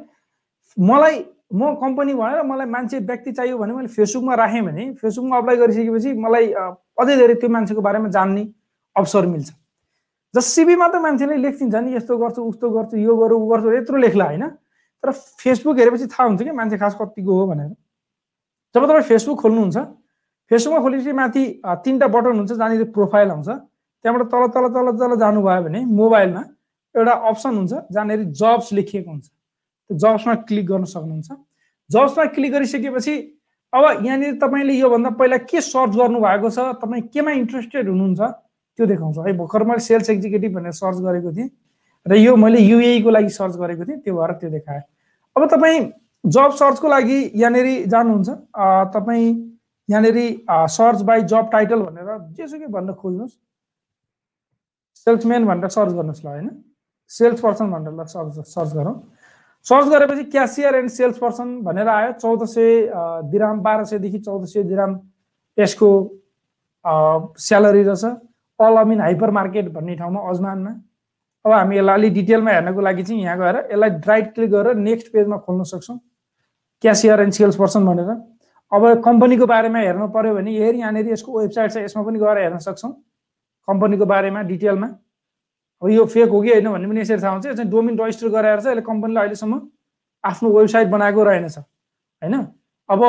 मलाई 0.77 1.15
म 1.53 1.73
कम्पनी 1.83 2.13
भएर 2.13 2.41
मलाई 2.47 2.67
मान्छे 2.71 2.99
व्यक्ति 3.11 3.31
चाहियो 3.31 3.57
भने 3.57 3.73
मैले 3.73 3.87
फेसबुकमा 3.91 4.35
राखेँ 4.35 4.61
भने 4.63 4.83
फेसबुकमा 5.01 5.37
अप्लाई 5.37 5.57
गरिसकेपछि 5.57 6.13
मलाई 6.25 6.53
अझै 6.97 7.15
धेरै 7.17 7.35
त्यो 7.41 7.49
मान्छेको 7.49 7.81
बारेमा 7.81 8.09
जान्ने 8.15 8.43
अवसर 8.95 9.25
मिल्छ। 9.25 9.49
जस 10.33 10.45
सिबीमा 10.55 10.87
त 10.87 10.95
मान्छेले 11.05 11.35
लेखिदिन्छ 11.43 11.75
नि 11.75 11.95
यस्तो 11.95 12.17
गर्छु 12.17 12.41
उस्तो 12.43 12.69
गर्छु 12.75 12.95
यो 12.97 13.13
गरौँ 13.15 13.39
ऊ 13.39 13.45
गर्छु 13.51 13.67
यत्रो 13.75 13.97
लेख्ला 13.97 14.25
होइन। 14.25 14.43
तर 15.03 15.11
फेसबुक 15.41 15.75
हेरेपछि 15.79 16.07
थाहा 16.11 16.27
हुन्छ 16.27 16.41
कि 16.43 16.51
मान्छे 16.51 16.77
खास 16.77 16.95
कतिको 16.99 17.31
हो 17.39 17.45
भनेर। 17.47 17.71
जब 18.75 18.83
तपाईँ 18.83 19.07
फेसबुक 19.11 19.37
खोल्नुहुन्छ 19.41 19.77
फेसबुकमा 20.51 20.79
खोलेपछि 20.81 21.11
माथि 21.19 21.43
तिनवटा 21.85 22.07
बटन 22.07 22.35
हुन्छ 22.37 22.51
जहाँनिर 22.51 22.83
प्रोफाइल 22.95 23.29
आउँछ। 23.31 23.49
त्यहाँबाट 23.49 24.27
तल 24.31 24.43
तल 24.53 24.65
तल 24.75 24.87
तल 24.99 25.11
जानुभयो 25.19 25.61
भने 25.63 25.79
मोबाइलमा 25.99 26.43
एउटा 26.95 27.13
अप्सन 27.29 27.53
हुन्छ 27.55 27.73
जहाँनिर 27.91 28.23
जब्स 28.39 28.67
लेखिएको 28.73 29.09
हुन्छ। 29.09 29.25
त्यो 29.25 29.97
जब्समा 29.97 30.33
क्लिक 30.47 30.65
गर्न 30.67 30.83
सक्नुहुन्छ। 30.85 31.29
जब्समा 31.89 32.25
क्लिक 32.35 32.51
गरिसकेपछि 32.51 33.13
अब 33.75 34.05
यहाँनिर 34.05 34.39
तपाईँले 34.39 34.73
योभन्दा 34.73 35.09
पहिला 35.19 35.37
के 35.51 35.61
सर्च 35.61 35.95
गर्नुभएको 35.95 36.49
छ? 36.49 36.59
तपाईँ 36.79 37.01
केमा 37.11 37.31
इन्ट्रेस्टेड 37.43 37.89
हुनुहुन्छ? 37.89 38.21
त्यो 38.79 38.85
देखाउँछ। 38.87 39.17
है 39.27 39.33
भर्खर 39.37 39.63
मैले 39.67 39.79
सेल्स 39.83 40.09
एक्जिक्युटिभ 40.09 40.51
भनेर 40.55 40.71
सर्च 40.71 40.97
गरेको 41.03 41.31
थिएँ 41.35 41.49
र 42.05 42.15
यो 42.15 42.35
मैले 42.35 42.59
युएको 42.59 43.09
लागि 43.09 43.29
सर्च 43.29 43.55
गरेको 43.55 43.85
थिएँ। 43.85 43.99
त्यो 43.99 44.15
भएर 44.15 44.31
त्यो 44.39 44.49
देखाएँ। 44.49 44.81
अब 45.35 45.47
तपाईँ 45.51 45.79
जब 46.23 46.51
सर्चको 46.55 46.87
लागि 46.87 47.19
यहाँनिर 47.35 47.67
जानुहुन्छ। 47.91 48.29
तपाईँ 48.95 49.27
यहाँनिर 49.89 50.17
सर्च 50.71 51.01
बाई 51.01 51.21
जब 51.27 51.49
टाइटल 51.51 51.79
भनेर 51.81 52.07
जेसुकै 52.37 52.67
भनेर 52.67 52.93
खोज्नुहोस्। 52.95 53.33
सेल्सम्यान 55.07 55.45
भनेर 55.45 55.69
सर्च 55.69 55.91
गर्नुहोस् 55.93 56.25
ल 56.25 56.27
होइन? 56.27 56.49
सेल्स 57.11 57.39
पर्सन 57.41 57.67
भनेर 57.71 58.05
सर्च 58.07 58.47
सर्च 58.47 58.71
गरौँ। 58.73 58.95
सर्च 59.65 59.87
गरेपछि 59.89 60.23
क्यासियर 60.31 60.75
एन्ड 60.75 60.89
सेल्स 60.89 61.17
पर्सन 61.17 61.61
भनेर 61.63 61.87
आयो। 61.87 62.11
चौध 62.21 62.43
सय 62.45 62.69
दिराम 63.31 63.59
बाह्र 63.61 63.83
सयदेखि 63.85 64.19
चौध 64.19 64.45
सय 64.45 64.63
दिराम 64.63 64.99
यसको 65.57 65.89
स्यालेरी 66.85 67.83
रहेछ। 67.83 68.03
अल 68.59 68.75
अमिन 68.77 68.99
हाइपर 69.01 69.31
मार्केट 69.31 69.71
भन्ने 69.73 69.95
ठाउँमा 69.95 70.19
अजमानमा। 70.29 70.71
अब 71.45 71.51
हामी 71.51 71.77
यसलाई 71.77 71.95
अलिक 71.95 72.13
डिटेलमा 72.13 72.51
हेर्नको 72.51 72.81
लागि 72.81 73.03
चाहिँ 73.03 73.21
यहाँ 73.21 73.37
गएर 73.37 73.55
यसलाई 73.71 73.89
राइट 74.07 74.33
क्लिक 74.35 74.51
गरेर 74.51 74.75
नेक्स्ट 74.75 75.11
पेजमा 75.13 75.37
खोल्न 75.45 75.63
सक्छौँ। 75.63 75.97
क्यासियर 76.83 77.19
एन्ड 77.21 77.33
सेल्स 77.33 77.55
पर्सन 77.55 77.85
भनेर। 77.85 78.09
अब 78.71 79.01
कम्पनीको 79.05 79.45
बारेमा 79.45 79.79
हेर्नु 79.79 80.07
पऱ्यो 80.13 80.33
भने 80.35 80.51
हेर 80.57 80.75
यहाँनिर 80.75 81.09
यसको 81.09 81.39
वेबसाइट 81.39 81.71
छ 81.71 81.77
यसमा 81.85 82.03
पनि 82.03 82.19
गएर 82.19 82.37
हेर्न 82.37 82.57
सक्छौँ। 82.59 82.91
कम्पनीको 83.67 84.05
बारेमा 84.05 84.41
डिटेलमा। 84.45 84.87
अब 85.81 85.89
यो 85.89 86.05
फेक 86.05 86.29
हो 86.29 86.41
कि 86.41 86.51
होइन 86.51 86.69
भन्ने 86.71 86.87
पनि 86.87 87.01
यसरी 87.01 87.21
थाहा 87.21 87.33
हुन्छ। 87.33 87.61
डोमिन 87.71 87.97
रजिस्टर 87.99 88.29
गराएर 88.29 88.59
चाहिँ 88.59 88.75
यसले 88.75 88.85
कम्पनीले 88.85 89.19
अहिलेसम्म 89.19 89.61
आफ्नो 90.23 90.49
वेबसाइट 90.57 90.87
बनाएको 90.89 91.23
रहेनछ 91.23 91.57
होइन? 91.57 92.35
अब 92.89 93.01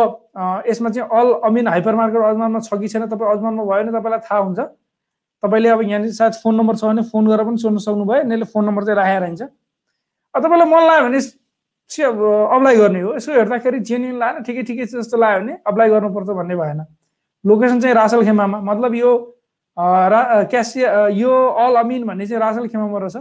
यसमा 0.69 0.91
चाहिँ 0.91 1.09
अल 1.11 1.33
अमिन 1.45 1.69
हाइपर 1.69 1.95
मार्केट 1.95 2.23
अजमानमा 2.23 2.61
छ 2.61 2.81
कि 2.81 2.89
छैन 2.89 3.07
तपाईँ 3.07 3.31
अजमानमा 3.33 3.63
भयो 3.65 3.83
भने 3.83 3.93
तपाईँलाई 3.99 4.21
थाहा 4.27 4.41
हुन्छ। 4.41 4.61
तपाईँले 5.43 5.69
अब 5.69 5.83
यहाँनिर 5.83 6.13
सायद 6.13 6.33
फोन 6.43 6.55
नम्बर 6.57 6.77
छ 6.77 6.85
भने 6.85 7.03
फोन 7.13 7.27
गरेर 7.29 7.45
पनि 7.47 7.59
सोध्न 7.61 7.79
सक्नुभयो 7.87 8.21
यिनीहरूले 8.21 8.49
फोन 8.53 8.65
नम्बर 8.65 8.85
चाहिँ 8.85 8.97
राखेर 8.97 9.25
हिँड्छ। 9.25 9.43
अब 9.43 10.41
तपाईँलाई 10.43 10.69
मन 10.69 10.83
लाग्यो 10.87 11.09
भने 11.09 11.21
अप्लाई 12.57 12.77
गर्ने 12.77 13.01
हो। 13.01 13.15
यसो 13.17 13.33
हेर्दाखेरि 13.33 13.79
जेन्युन 13.81 14.19
लाग्यो 14.19 14.43
ठिकै 14.47 14.63
ठिकै 14.69 14.85
जस्तो 14.87 15.17
लाग्यो 15.17 15.41
भने 15.41 15.53
अप्लाई 15.67 15.89
गर्नुपर्छ 15.91 16.29
भन्ने 16.41 16.57
भएन। 16.57 16.81
लोकेसन 17.45 17.81
चाहिँ 17.81 17.95
रासल 17.95 18.25
खेमामा 18.25 18.59
मतलब 18.65 18.95
यो 18.95 19.11
रा 19.77 20.43
क्यासिया 20.51 21.09
यो 21.13 21.33
अल 21.63 21.75
अमिन 21.77 22.07
भन्ने 22.07 22.27
चाहिँ 22.27 22.41
रासल 22.41 22.69
खेमामा 22.69 22.99
रहेछ 22.99 23.17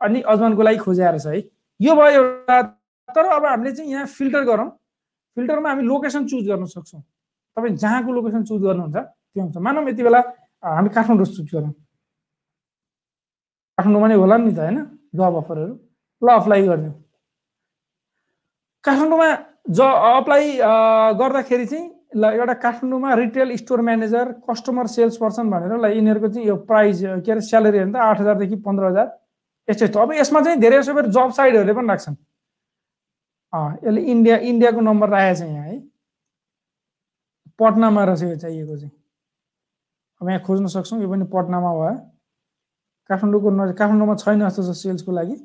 अनि 0.00 0.20
अजमानको 0.22 0.62
लागि 0.62 0.78
खोजाएर 0.78 1.18
छ 1.18 1.26
है। 1.26 1.40
यो 1.80 1.94
भयो 1.94 2.22
एउटा 2.22 2.62
तर 3.08 3.24
अब 3.36 3.44
हामीले 3.46 3.72
चाहिँ 3.72 3.90
यहाँ 3.90 4.06
फिल्टर 4.06 4.44
गरौँ। 4.44 4.68
फिल्टरमा 5.36 5.68
हामी 5.70 5.82
लोकेसन 5.82 6.26
चुज 6.26 6.46
गर्न 6.48 6.64
सक्छौँ। 6.66 7.00
तपाईँ 7.56 7.76
जहाँको 7.76 8.12
लोकेसन 8.12 8.42
चुज 8.44 8.62
गर्नुहुन्छ 8.62 8.96
त्यो 8.96 9.42
हुन्छ। 9.42 9.56
मानौँ 9.56 9.88
यति 9.88 10.02
बेला 10.02 10.20
हामी 10.62 10.88
काठमाडौँ 10.96 11.26
चुज 11.26 11.48
गरौँ। 11.54 11.72
काठमाडौँमा 13.78 14.08
नै 14.08 14.14
होला 14.16 14.36
नि 14.36 14.52
त 14.52 14.58
होइन? 14.58 14.78
जब 15.14 15.34
अफरहरू। 15.36 15.74
ल 16.22 16.26
अप्लाई 16.32 16.62
गरिदिउँ। 16.68 16.94
काठमाडौँमा 18.84 19.28
ज 19.68 19.80
अप्लाई 20.16 20.44
गर्दाखेरि 21.20 21.66
चाहिँ 21.66 21.86
ल 22.16 22.24
एउटा 22.24 22.54
काठमाडौँमा 22.64 23.14
retail 23.14 23.56
store 23.56 23.80
manager 23.84 24.32
customer 24.48 24.86
sales 24.86 25.16
person 25.20 25.50
भनेर 25.50 25.76
ल 25.76 25.92
यिनीहरूको 25.92 26.28
चाहिँ 26.28 26.46
यो 26.48 26.56
प्राइस 26.64 27.00
के 27.24 27.32
अरे 27.32 27.40
स्यालेरी 27.40 27.78
हेर्नु 27.78 27.92
त 27.92 27.96
आठ 28.00 28.20
हजारदेखि 28.20 28.56
पन्ध्र 28.64 28.84
हजार 28.84 29.06
यस्तो 29.68 29.84
यस्तो। 29.84 29.98
अब 30.00 30.12
यसमा 30.16 30.40
चाहिँ 30.40 30.58
धेरै 30.60 30.78
जसो 30.80 30.94
फेरि 30.94 31.08
जब 31.12 31.30
साइडहरूले 31.36 31.74
पनि 31.76 31.88
राख्छन्। 31.88 32.16
यसले 33.84 34.00
इन्डिया 34.00 34.36
इन्डियाको 34.48 34.80
नम्बर 34.80 35.08
राखेको 35.08 35.34
छ 35.36 35.42
यहाँ 35.48 35.66
है। 35.68 35.78
पटनामा 37.60 38.04
रहेछ 38.04 38.22
यो 38.22 38.36
चाहिएको 38.36 38.76
चाहिँ। 38.76 38.92
अब 40.20 40.28
यहाँ 40.28 40.42
खोज्न 40.46 40.66
सक्छौँ 40.72 41.00
यो 41.02 41.08
पनि 41.10 41.24
पटनामा 41.28 41.70
भयो। 41.76 41.94
काठमाडौँको 43.10 43.50
न 43.50 43.72
काठमाडौँमा 43.76 44.14
छैन 44.16 44.48
जस्तो 44.48 44.62
छ 44.64 44.76
सेल्सको 44.80 45.12
लागि। 45.12 45.36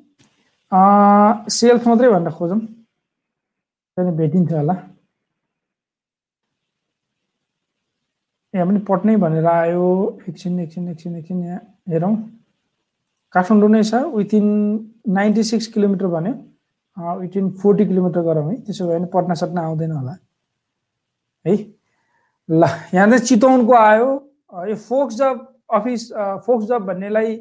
सेल्स 1.52 1.88
मात्रै 1.88 2.10
भनेर 2.10 2.32
खोजौँ। 2.40 2.60
त्यहाँदेखि 2.60 4.18
भेटिन्थ्यो 4.18 4.58
होला। 4.58 4.76
यहाँ 8.54 8.68
पनि 8.68 8.80
पट्नै 8.90 9.16
भनेर 9.18 9.46
आयो। 9.48 9.86
एकछिन 10.30 10.60
एकछिन 10.60 10.88
एकछिन 10.90 11.16
एकछिन 11.18 11.44
यहाँ 11.44 11.60
हेरौँ। 11.90 12.16
काठमाडौँ 13.34 13.70
नै 13.70 13.84
छ 13.84 13.94
विथिन 14.14 14.46
नाइन्टी 15.10 15.44
सिक्स 15.44 15.68
किलोमिटर 15.74 16.08
भन्यो 16.08 16.34
विथिन 17.20 17.50
फोर्टी 17.62 17.86
किलोमिटर 17.86 18.22
गरौँ 18.22 18.50
है 18.50 18.56
त्यसो 18.62 18.88
भयो 18.88 19.00
भने 19.00 19.08
पटना 19.14 19.34
सटना 19.42 19.62
आउँदैन 19.62 19.92
होला। 19.92 20.16
है 21.46 21.56
ल 22.50 22.64
यहाँ 22.94 23.08
चाहिँ 23.10 23.26
चितवनको 23.26 23.74
आयो। 23.74 24.10
यो 24.70 24.76
fox 24.76 25.16
job 25.18 25.36
office 25.74 26.12
fox 26.46 26.66
job 26.70 26.86
भन्नेलाई 26.86 27.36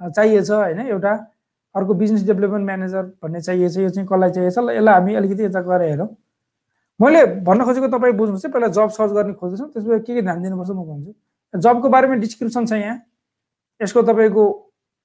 चाहिएछ 0.00 0.50
होइन 0.50 0.80
एउटा 0.80 1.12
अर्को 1.74 1.94
बिजनेस 1.94 2.22
डेभलपमेन्ट 2.26 2.66
म्यानेजर 2.66 3.02
भन्ने 3.22 3.40
चाहिएछ 3.40 3.76
यो 3.76 3.88
चाहिँ 3.90 4.08
कसलाई 4.08 4.30
चाहिएछ? 4.30 4.58
ल 4.58 4.70
यसलाई 4.70 4.94
हामी 4.94 5.14
अलिकति 5.14 5.42
यता 5.44 5.60
गएर 5.60 5.82
हेरौँ। 5.90 6.08
मैले 7.00 7.24
भन्न 7.42 7.64
खोजेको 7.64 7.88
तपाईँ 7.90 8.14
बुझ्नुहोस् 8.14 8.44
है 8.46 8.50
पहिला 8.52 8.68
जब 8.70 8.88
सर्च 8.94 9.12
गर्ने 9.12 9.32
खोज्दैछौँ 9.34 9.68
त्यसपछि 9.72 10.00
के 10.06 10.14
के 10.14 10.22
ध्यान 10.22 10.42
दिनुपर्छ 10.42 10.70
म 10.70 10.82
भन्छु। 10.84 11.12
जबको 11.54 11.88
बारेमा 11.90 12.14
डिस्क्रिप्सन 12.22 12.66
छ 12.66 12.72
यहाँ। 12.72 12.98
यसको 13.80 14.02
तपाईँको 14.02 14.44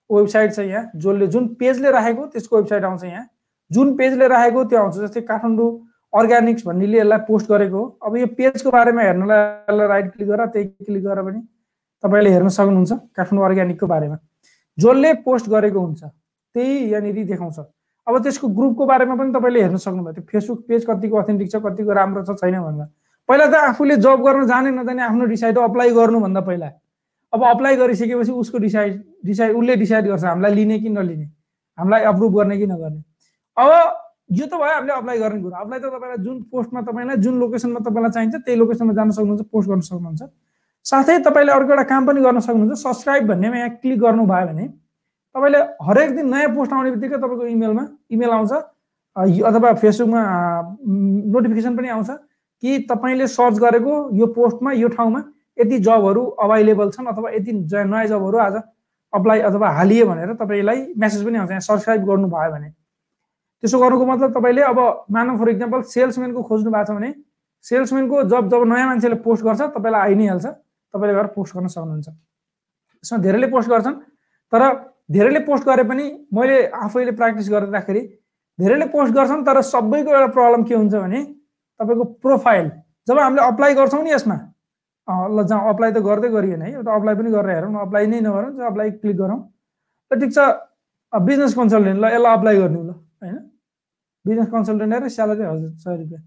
वेबसाइट 0.09 0.53
छ 0.53 0.59
यहाँ 0.59 0.83
जसले 0.95 1.27
जुन 1.33 1.47
पेजले 1.57 1.91
राखेको 1.91 2.25
त्यसको 2.33 2.57
वेबसाइट 2.57 2.83
आउँछ 2.85 3.03
यहाँ। 3.03 3.25
जुन 3.71 3.95
पेजले 3.97 4.27
राखेको 4.27 4.63
त्यो 4.69 4.79
आउँछ 4.79 4.95
जस्तै 4.95 5.21
काठमाडौँ 5.21 5.69
अर्ग्यानिक्स 6.13 6.65
भन्नेले 6.65 6.97
यसलाई 6.99 7.19
पोस्ट 7.25 7.47
गरेको 7.49 7.77
हो। 7.77 7.97
अब 8.05 8.17
यो 8.17 8.27
पेजको 8.37 8.69
बारेमा 8.69 9.01
हेर्नलाई 9.01 9.41
यसलाई 9.69 9.87
राइट 9.87 10.07
क्लिक 10.13 10.27
गरेर 10.29 10.47
त्यही 10.53 10.65
क्लिक 10.85 11.03
गरेर 11.03 11.23
पनि 11.25 11.41
तपाईँले 12.03 12.29
हेर्न 12.29 12.49
सक्नुहुन्छ 12.49 12.91
काठमाडौँ 13.17 13.45
अर्ग्यानिकको 13.49 13.87
बारेमा। 13.87 14.17
जसले 14.77 15.13
पोस्ट 15.25 15.49
गरेको 15.49 15.79
हुन्छ 15.79 16.01
त्यही 16.03 16.73
यहाँनिर 16.91 17.25
देखाउँछ। 17.25 17.59
अब 18.09 18.23
त्यसको 18.23 18.47
ग्रुपको 18.57 18.85
बारेमा 18.85 19.15
पनि 19.15 19.31
तपाईँले 19.33 19.61
हेर्न 19.61 19.77
सक्नुभयो। 19.77 20.13
त्यो 20.13 20.23
फेसबुक 20.25 20.59
पेज 20.67 20.85
कतिको 20.89 21.15
अथेन्टिक 21.21 21.51
छ 21.51 21.55
कतिको 21.61 21.91
राम्रो 21.93 22.23
छ 22.25 22.33
छैन 22.41 22.57
भनेर 22.57 22.87
पहिला 23.29 23.45
त 23.45 23.55
आफूले 23.69 23.95
जब 24.01 24.19
गर्न 24.25 24.47
जाने 24.49 24.69
नजाने 24.73 25.01
आफ्नो 25.05 25.25
डिसाइड 25.29 25.57
अप्लाई 25.69 25.89
गर्नुभन्दा 25.93 26.41
पहिला। 26.41 26.69
अब 27.33 27.43
अप्लाई 27.45 27.75
गरिसकेपछि 27.77 28.31
उसको 28.33 28.57
डिसाइड 28.57 28.93
डिसाइड 29.25 29.55
उसले 29.55 29.75
डिसाइड 29.85 30.05
गर्छ 30.09 30.23
हामीलाई 30.25 30.53
लिने 30.53 30.79
कि 30.79 30.89
नलिने। 30.89 31.25
हामीलाई 31.77 32.01
अप्रुभ 32.11 32.31
गर्ने 32.37 32.57
कि 32.57 32.67
नगर्ने। 32.67 33.01
अब 33.57 33.69
यो 34.39 34.45
त 34.45 34.53
भयो 34.57 34.73
हामीले 34.73 34.93
अप्लाई 34.93 35.17
गर्ने 35.19 35.41
कुरो। 35.41 35.55
अप्लाई 35.61 35.79
त 35.79 35.85
तपाईँलाई 35.85 36.17
जुन 36.25 36.41
पोस्टमा 36.49 36.81
तपाईँलाई 36.89 37.17
जुन 37.21 37.39
लोकेसनमा 37.39 37.79
तपाईँलाई 37.85 38.11
चाहिन्छ 38.17 38.35
त्यही 38.35 38.57
लोकेसनमा 38.59 38.93
जान 38.97 39.11
सक्नुहुन्छ 39.11 39.45
पोस्ट 39.53 39.69
गर्न 39.69 39.81
सक्नुहुन्छ। 39.85 40.21
साथै 40.85 41.17
तपाईँले 41.29 41.51
अर्को 41.53 41.69
एउटा 41.69 41.85
काम 41.93 42.05
पनि 42.07 42.21
गर्न 42.21 42.39
सक्नुहुन्छ 42.39 42.81
सब्सक्राइब 42.81 43.23
भन्नेमा 43.29 43.57
यहाँ 43.57 43.69
क्लिक 43.77 43.99
गर्नुभयो 43.99 44.45
भने 44.49 44.65
तपाईँले 45.39 45.59
हरेक 45.87 46.15
दिन 46.15 46.29
नयाँ 46.29 46.51
पोस्ट 46.55 46.73
आउने 46.73 46.91
बित्तिकै 46.91 47.17
तपाईँको 47.17 47.45
इमेलमा 47.47 47.83
इमेल 48.11 48.29
आउँछ 48.29 48.53
अथवा 49.15 49.73
फेसबुकमा 49.81 50.21
नोटिफिकेसन 51.33 51.77
पनि 51.77 51.89
आउँछ 51.89 52.09
कि 52.63 52.79
तपाईँले 52.89 53.27
सर्च 53.29 53.55
गरेको 53.59 53.93
यो 54.19 54.25
पोस्टमा 54.35 54.71
यो 54.73 54.87
ठाउँमा 54.95 55.21
यति 55.57 55.77
जबहरू 55.79 56.23
अभाइलेबल 56.43 56.89
छन् 56.91 57.07
अथवा 57.07 57.29
यति 57.31 57.51
नयाँ 57.63 58.05
जबहरू 58.07 58.37
आज 58.37 58.55
अप्लाई 59.13 59.39
अथवा 59.49 59.69
हालिए 59.71 60.03
भनेर 60.05 60.33
तपाईँलाई 60.35 60.85
मेसेज 60.97 61.23
पनि 61.25 61.37
आउँछ 61.37 61.49
यहाँ 61.49 61.61
सब्सक्राइब 61.61 62.05
गर्नुभयो 62.05 62.51
भने। 62.51 62.69
त्यसो 63.63 63.79
गर्नुको 63.79 64.05
मतलब 64.05 64.33
तपाईँले 64.35 64.61
अब 64.61 64.79
मानव 65.11 65.37
फर 65.39 65.49
इक्जाम्पल 65.49 65.81
सेल्सम्यानको 65.87 66.43
खोज्नु 66.43 66.71
भएको 66.71 66.85
छ 66.85 66.95
भने 66.95 67.13
सेल्सम्यानको 67.65 68.23
जब 68.23 68.49
जब 68.51 68.63
नयाँ 68.67 68.87
मान्छेले 68.87 69.15
पोस्ट 69.23 69.43
गर्छ 69.43 69.61
तपाईँलाई 69.75 70.01
आइ 70.01 70.15
नै 70.15 70.27
हाल्छ 70.27 70.45
तपाईँले 70.45 71.13
गएर 71.15 71.27
पोस्ट 71.35 71.55
गर्न 71.55 71.67
सक्नुहुन्छ। 71.67 72.07
यसमा 73.03 73.17
धेरैले 73.23 73.47
पोस्ट 73.47 73.69
गर्छन् 73.69 73.97
तर 74.53 74.61
धेरैले 75.09 75.39
पोस्ट 75.47 75.63
गरे 75.65 75.83
पनि 75.89 76.05
मैले 76.33 76.57
आफैले 76.85 77.11
प्र्याक्टिस 77.19 77.49
गर्दाखेरि 77.49 78.01
धेरैले 78.59 78.85
पोस्ट 78.93 79.13
गर्छन् 79.13 79.45
तर 79.45 79.61
सबैको 79.71 80.09
एउटा 80.13 80.27
प्रब्लम 80.37 80.63
के 80.63 80.75
हुन्छ 80.75 80.93
भने 80.93 81.23
तपाईँको 81.79 82.05
प्रोफाइल 82.25 82.71
जब 83.07 83.19
हामीले 83.19 83.47
अप्लाई 83.47 83.73
गर्छौँ 83.73 84.03
नि 84.03 84.11
यसमा 84.11 84.37
ल 85.07 85.43
जहाँ 85.49 85.69
अप्लाई 85.73 85.91
त 85.91 85.97
गर्दै 86.07 86.29
गरिएन 86.29 86.61
है 86.61 86.71
एउटा 86.73 86.95
अप्लाई 86.95 87.15
पनि 87.15 87.29
गरेर 87.31 87.55
हेरौँ 87.55 87.81
अप्लाई 87.81 88.07
नै 88.07 88.19
नगरौँ 88.21 88.67
अप्लाई 88.71 88.91
क्लिक 89.01 89.17
गरौँ 89.17 89.39
ल 90.11 90.19
ठिक 90.19 90.31
छ 90.33 90.39
बिजनेस 91.13 91.53
कन्सल्टेन्ट 91.57 91.99
ल 91.99 92.05
यसलाई 92.13 92.33
अप्लाई 92.37 92.55
गर्नु 92.57 92.81
ल 92.83 92.91
होइन? 92.93 93.37
बिजनेस 94.25 94.49
कन्सल्टेन्ट 94.53 94.93
हेरेर 94.93 95.09
स्यालेरी 95.09 95.43
हजुर 95.43 95.71
सय 95.81 95.97
रुपियाँ। 95.97 96.21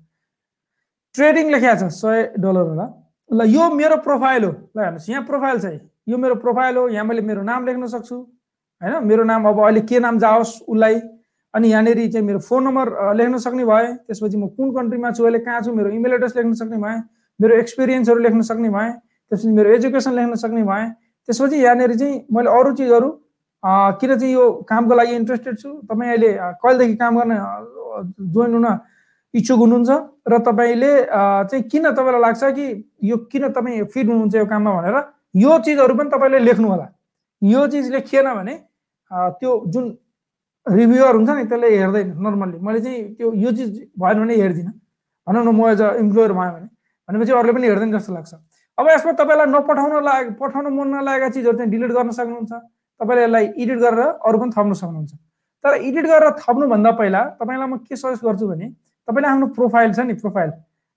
ट्रेडिङ 1.15 1.51
लेखिया 1.55 1.75
छ 1.79 1.83
सय 1.95 2.19
डलर 2.43 2.67
होला। 2.73 2.87
ल 3.31 3.41
यो 3.47 3.71
मेरो 3.79 3.97
प्रोफाइल 4.03 4.45
हो। 4.45 4.53
ल 4.75 4.79
हेर्नुहोस् 4.83 5.09
यहाँ 5.11 5.25
प्रोफाइल 5.31 5.61
छ 5.63 5.65
यो 6.09 6.17
मेरो 6.19 6.35
प्रोफाइल 6.43 6.77
हो 6.77 6.89
यहाँ 6.89 7.07
मैले 7.07 7.23
मेरो 7.23 7.43
नाम 7.47 7.67
लेख्न 7.67 7.87
सक्छु। 7.95 8.17
होइन? 8.83 9.05
मेरो 9.07 9.25
नाम 9.25 9.49
अब 9.49 9.61
अहिले 9.65 9.81
के 9.81 9.99
नाम 9.99 10.19
जाओस् 10.19 10.55
उसलाई। 10.69 11.01
अनि 11.55 11.69
यहाँनिर 11.69 11.99
चाहिँ 12.11 12.27
मेरो 12.27 12.39
फोन 12.49 12.65
नम्बर 12.65 13.15
लेख्न 13.17 13.39
सक्ने 13.39 13.65
भए 13.65 13.87
त्यसपछि 14.09 14.37
म 14.37 14.47
कुन 14.57 14.71
कन्ट्रीमा 14.75 15.11
छु 15.13 15.25
अहिले 15.25 15.39
कहाँ 15.47 15.61
छु 15.63 15.73
मेरो 15.73 15.91
इमेल 15.91 16.13
एड्रेस 16.15 16.37
लेख्न 16.37 16.53
सक्ने 16.61 16.79
भएँ 16.85 17.01
मेरो 17.41 17.57
एक्सपिरियन्सहरू 17.63 18.21
लेख्न 18.21 18.41
सक्ने 18.51 18.71
भएँ 18.71 18.93
त्यसपछि 18.93 19.53
मेरो 19.57 19.71
एजुकेसन 19.73 20.13
लेख्न 20.15 20.35
सक्ने 20.45 20.63
भएँ 20.65 20.89
त्यसपछि 21.29 21.57
यहाँनिर 21.57 21.95
चाहिँ 21.97 22.15
मैले 22.33 22.51
अरू 22.51 22.73
चिजहरू 22.81 23.11
किन 24.01 24.17
चाहिँ 24.19 24.33
यो 24.33 24.51
कामको 24.69 24.95
लागि 24.95 25.13
इन्ट्रेस्टेड 25.15 25.59
छु? 25.59 25.69
तपाईँ 25.87 26.11
अहिले 26.11 26.31
कहिलेदेखि 26.65 26.97
काम 26.97 27.19
गर्न 27.19 27.33
जोइन 28.33 28.55
हुन 28.55 28.67
इच्छुक 29.35 29.59
हुनुहुन्छ? 29.59 29.91
र 30.29 30.39
तपाईँले 30.49 30.93
चाहिँ 31.05 31.63
किन 31.69 31.91
तपाईँलाई 31.93 32.21
लाग्छ 32.21 32.43
कि 32.57 32.67
यो 33.05 33.17
किन 33.31 33.49
तपाईँ 33.53 33.85
फिट 33.93 34.07
हुनुहुन्छ 34.09 34.35
यो 34.35 34.47
काममा 34.47 34.73
भनेर 34.81 34.97
यो 35.37 35.59
चिजहरू 35.69 35.95
पनि 35.95 36.11
तपाईँले 36.11 36.39
लेख्नु 36.49 36.69
होला 36.69 36.89
यो 37.43 37.67
चिज 37.69 37.91
लेखिएन 37.93 38.35
भने 38.35 38.55
त्यो 39.13 39.51
जुन 39.73 39.85
रिभ्युअर 40.67 41.15
हुन्छ 41.15 41.31
नि 41.31 41.45
त्यसले 41.45 41.69
हेर्दैन 41.77 42.09
नर्मल्ली। 42.23 42.59
मैले 42.59 42.81
चाहिँ 42.81 43.15
त्यो 43.15 43.33
यो 43.35 43.51
चिज 43.53 43.71
भएन 43.99 44.19
भने 44.21 44.35
हेर्दिनँ। 44.37 44.73
भनौँ 45.27 45.45
न 45.45 45.49
म 45.53 45.69
एज 45.71 45.81
अ 45.83 45.89
इम्प्लोयर 46.01 46.33
भयो 46.33 46.53
भने। 46.53 46.69
भनेपछि 47.09 47.33
अरूले 47.33 47.53
पनि 47.53 47.67
हेर्दैन 47.69 47.93
जस्तो 47.93 48.13
लाग्छ। 48.15 48.33
अब 48.79 48.87
यसमा 48.89 49.13
तपाईँलाई 49.21 49.47
नपठाउन 49.53 49.93
लाग 50.05 50.25
पठाउन 50.41 50.67
मन 50.73 50.89
नलागेका 50.97 51.29
चिजहरू 51.29 51.57
चाहिँ 51.59 51.71
डिलिट 51.71 51.91
गर्न 51.93 52.11
सक्नुहुन्छ। 52.11 52.53
तपाईँले 53.01 53.23
यसलाई 53.23 53.45
एडिट 53.63 53.79
गरेर 53.85 54.01
अरू 54.23 54.39
पनि 54.39 54.51
थप्न 54.57 54.73
सक्नुहुन्छ। 54.81 55.13
तर 55.65 55.73
एडिट 55.83 56.07
गरेर 56.07 56.31
थप्नुभन्दा 56.41 56.91
पहिला 57.01 57.21
तपाईँलाई 57.41 57.69
म 57.69 57.77
के 57.85 57.97
सजेस्ट 57.97 58.25
गर्छु 58.25 58.47
भने 58.49 58.67
तपाईँले 59.09 59.29
आफ्नो 59.29 59.47
प्रोफाइल 59.59 59.93
छ 59.93 60.01
नि 60.09 60.15
प्रोफाइल 60.23 60.51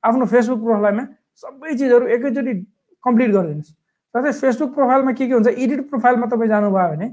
आफ्नो 0.04 0.26
फेसबुक 0.26 0.60
प्रोफाइलमा 0.64 1.04
सबै 1.44 1.76
चिजहरू 1.76 2.06
एकैचोटि 2.16 2.54
कम्प्लिट 3.04 3.30
गरिदिनुहोस्। 3.36 3.72
जस्तै 4.16 4.32
फेसबुक 4.42 4.70
प्रोफाइलमा 4.74 5.12
के 5.12 5.26
के 5.28 5.34
हुन्छ 5.34 5.48
एडिट 5.58 5.82
प्रोफाइलमा 5.90 6.26
तपाईँ 6.32 6.50
जानुभयो 6.50 6.90
भने 6.96 7.08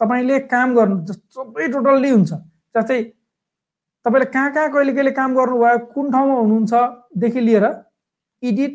तपाईँले 0.00 0.38
काम 0.52 0.74
गर्नु 0.74 0.96
सबै 1.06 1.66
टोटल्ली 1.72 2.10
हुन्छ। 2.10 2.32
जस्तै 2.74 3.02
तपाईँले 4.06 4.26
कहाँ 4.34 4.50
कहाँ 4.52 4.70
कहिले 4.72 4.92
कहिले 4.92 5.10
काम 5.18 5.34
गर्नुभयो 5.34 5.78
कुन 5.94 6.10
ठाउँमा 6.12 6.34
हुनुहुन्छदेखि 6.40 7.40
लिएर 7.40 7.64
एडिट 8.42 8.72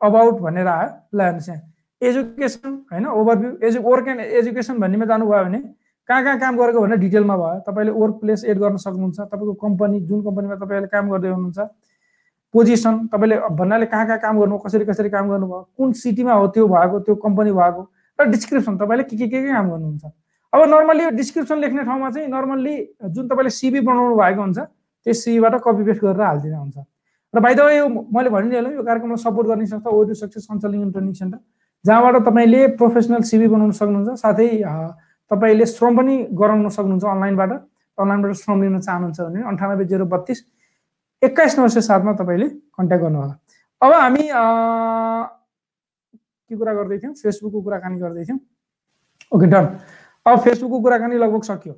अबाउट 0.00 0.40
भनेर 0.40 0.66
आयो 0.66 0.88
ल 1.12 1.20
हेर्नुहोस् 1.20 1.48
यहाँ। 1.48 1.62
एजुकेसन 2.00 2.72
होइन 2.92 3.06
overview 3.06 3.50
edu 3.68 3.80
work 3.82 4.08
and 4.08 4.20
education 4.40 4.80
भन्नेमा 4.80 5.04
जानुभयो 5.10 5.44
भने 5.44 5.60
कहाँ 6.08 6.22
कहाँ 6.24 6.38
काम 6.40 6.56
गरेको 6.56 6.80
भनेर 6.80 6.98
डिटेलमा 6.98 7.36
भयो। 7.36 7.60
तपाईँले 7.66 7.92
वर्क 7.92 8.14
प्लेस 8.20 8.44
एड 8.44 8.58
गर्न 8.58 8.76
सक्नुहुन्छ 8.80 9.20
तपाईँको 9.20 9.54
कम्पनी 9.60 10.00
जुन 10.08 10.22
कम्पनीमा 10.24 10.56
तपाईँले 10.64 10.88
काम 10.88 11.10
गर्दै 11.10 11.28
हुनुहुन्छ 11.28 11.60
पोजिसन 12.54 12.94
तपाईँले 13.12 13.36
भन्नाले 13.60 13.86
कहाँ 13.86 14.06
कहाँ 14.06 14.18
काम 14.18 14.38
गर्नु 14.40 14.58
कसरी 14.64 14.84
कसरी 14.84 15.10
काम 15.10 15.28
गर्नुभयो 15.28 15.60
कुन 15.76 15.92
सिटीमा 16.00 16.32
हो 16.34 16.46
त्यो 16.56 16.66
भएको 16.68 17.00
त्यो 17.04 17.14
कम्पनी 17.26 17.52
भएको 17.52 17.82
र 18.18 18.24
डिस्क्रिप्सन 18.32 18.76
तपाईँले 18.78 19.04
के 19.04 19.16
के 19.16 19.26
के 19.28 19.42
के 19.42 19.52
काम 19.52 19.70
गर्नुहुन्छ। 19.70 20.04
अब 20.52 20.60
नर्मल्ली 20.68 21.04
यो 21.04 21.10
डिस्क्रिप्सन 21.16 21.58
लेख्ने 21.60 21.82
ठाउँमा 21.84 22.10
चाहिँ 22.10 22.28
नर्मल्ली 22.28 22.76
जुन 23.14 23.28
तपाईँले 23.28 23.50
सिबी 23.50 23.80
बनाउनु 23.86 24.16
भएको 24.16 24.40
हुन्छ 24.42 24.58
त्यस 24.58 25.24
सिबीबाट 25.24 25.54
कपी 25.66 25.82
पेस्ट 25.86 26.00
गरेर 26.02 26.20
हालिदिनु 26.20 26.58
हुन्छ। 26.58 26.78
र 27.34 27.40
भाइ 27.40 27.54
यो 27.76 27.86
मैले 27.88 28.30
भनिदिइहालेँ 28.34 28.74
यो 28.74 28.82
कार्यक्रमलाई 28.82 29.22
सपोर्ट 29.22 29.46
गर्ने 29.48 29.66
संस्था 29.66 29.90
O two 29.90 30.14
success 30.20 30.46
consulting 30.50 30.80
and 30.82 30.92
training 30.92 31.12
centre 31.14 31.38
जहाँबाट 31.84 32.14
तपाईँले 32.26 32.60
प्रोफेसनल 32.80 33.22
सिबी 33.30 33.46
बनाउन 33.54 33.70
सक्नुहुन्छ 33.78 34.18
साथै 34.20 34.48
तपाईँले 35.30 35.66
श्रम 35.70 35.96
पनि 35.96 36.14
गराउन 36.34 36.68
सक्नुहुन्छ 36.68 37.04
अनलाइनबाट 37.14 37.50
अनलाइनबाट 37.98 38.32
श्रम 38.42 38.62
लिन 38.62 38.80
चाहनुहुन्छ 38.80 39.18
भने 39.20 39.40
अन्ठानब्बे 39.46 39.84
जिरो 39.94 40.04
बत्तिस 40.10 40.38
एक्काइस 41.22 41.58
नौ 41.58 41.68
सय 41.70 41.80
सातमा 41.86 42.12
तपाईँले 42.18 42.48
कन्ट्याक्ट 42.74 43.02
गर्नु 43.04 43.18
होला 43.22 43.34
अब 43.80 43.92
हामी 43.94 44.24
के 46.50 46.56
कुरा 46.58 46.72
गर्दै 46.74 46.98
थियौँ? 46.98 47.14
फेसबुकको 47.14 47.60
कुराकानी 47.62 47.98
गर्दै 48.00 48.24
थियौँ। 48.26 48.38
ओके 49.32 49.46
डन 49.46 49.64
अब 50.26 50.38
फेसबुकको 50.40 50.80
कुराकानी 50.80 51.16
लगभग 51.16 51.42
सक्यो। 51.42 51.72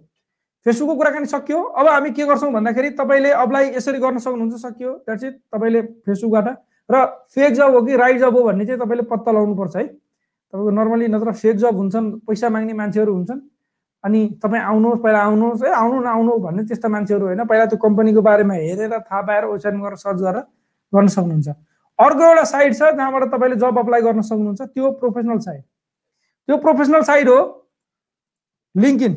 फेसबुकको 0.67 0.97
कुराकानी 0.97 1.27
सक्यो। 1.27 1.63
अब 1.63 1.89
हामी 1.89 2.11
के 2.11 2.27
गर्छौँ 2.27 2.53
भन्दाखेरि 2.53 2.91
तपाईँले 2.99 3.31
अप्लाई 3.31 3.65
यसरी 3.77 3.99
गर्न 3.99 4.19
सक्नुहुन्छ 4.19 4.61
सक्यो। 4.63 4.93
द्याट्स 5.07 5.25
इट 5.25 5.35
तपाईँले 5.55 5.83
फेसबुकबाट 6.07 6.49
र 6.91 7.05
फेक 7.35 7.53
जब 7.55 7.75
हो 7.75 7.83
कि 7.83 7.97
राइट 7.97 8.19
जब 8.19 8.35
हो 8.35 8.43
भन्ने 8.43 8.67
चाहिँ 8.67 8.81
तपाईँले 8.81 9.03
पत्ता 9.07 9.31
लगाउनुपर्छ 9.31 9.77
है। 9.77 9.87
तपाईँको 9.87 10.71
नर्मली 10.71 11.09
नत्र 11.09 11.33
फेक 11.33 11.57
जब 11.57 11.77
हुन्छन् 11.77 12.11
पैसा 12.27 12.49
माग्ने 12.49 12.73
मान्छेहरू 12.73 13.13
हुन्छन्। 13.15 13.41
अनि 14.05 14.21
तपाईँ 14.43 14.63
आउनुहोस् 14.63 15.03
पहिला 15.03 15.19
आउनुहोस्। 15.23 15.63
है 15.63 15.71
आउनु 15.73 16.01
नआउनु 16.03 16.33
भन्ने 16.43 16.63
त्यस्ता 16.67 16.89
मान्छेहरू 16.89 17.25
होइन। 17.27 17.45
पहिला 17.47 17.67
त्यो 17.67 17.79
कम्पनीको 17.79 18.23
बारेमा 18.23 18.55
हेरेर 18.55 18.99
थाहा 18.99 19.21
पाएर 19.23 19.45
वेबसाइटमा 19.47 19.89
गएर 19.89 19.97
सर्च 19.97 20.19
गरेर 20.21 20.43
गर्न 20.93 21.07
सक्नुहुन्छ। 21.07 21.49
अर्को 21.99 22.23
एउटा 22.27 22.45
साइट 22.45 22.73
छ 22.75 22.83
जहाँबाट 22.93 23.25
तपाईँले 23.31 23.57
जब 23.57 23.79
अप्लाई 23.79 24.01
गर्न 24.03 24.21
सक्नुहुन्छ। 24.21 24.63
त्यो 24.75 24.91
प्रोफेसनल 25.01 25.39
साइट 25.39 25.63
त्यो 26.49 26.57
प्रोफेसनल 26.59 27.03
साइट 27.03 27.29
हो 27.29 27.39
लिङ्किन 28.75 29.13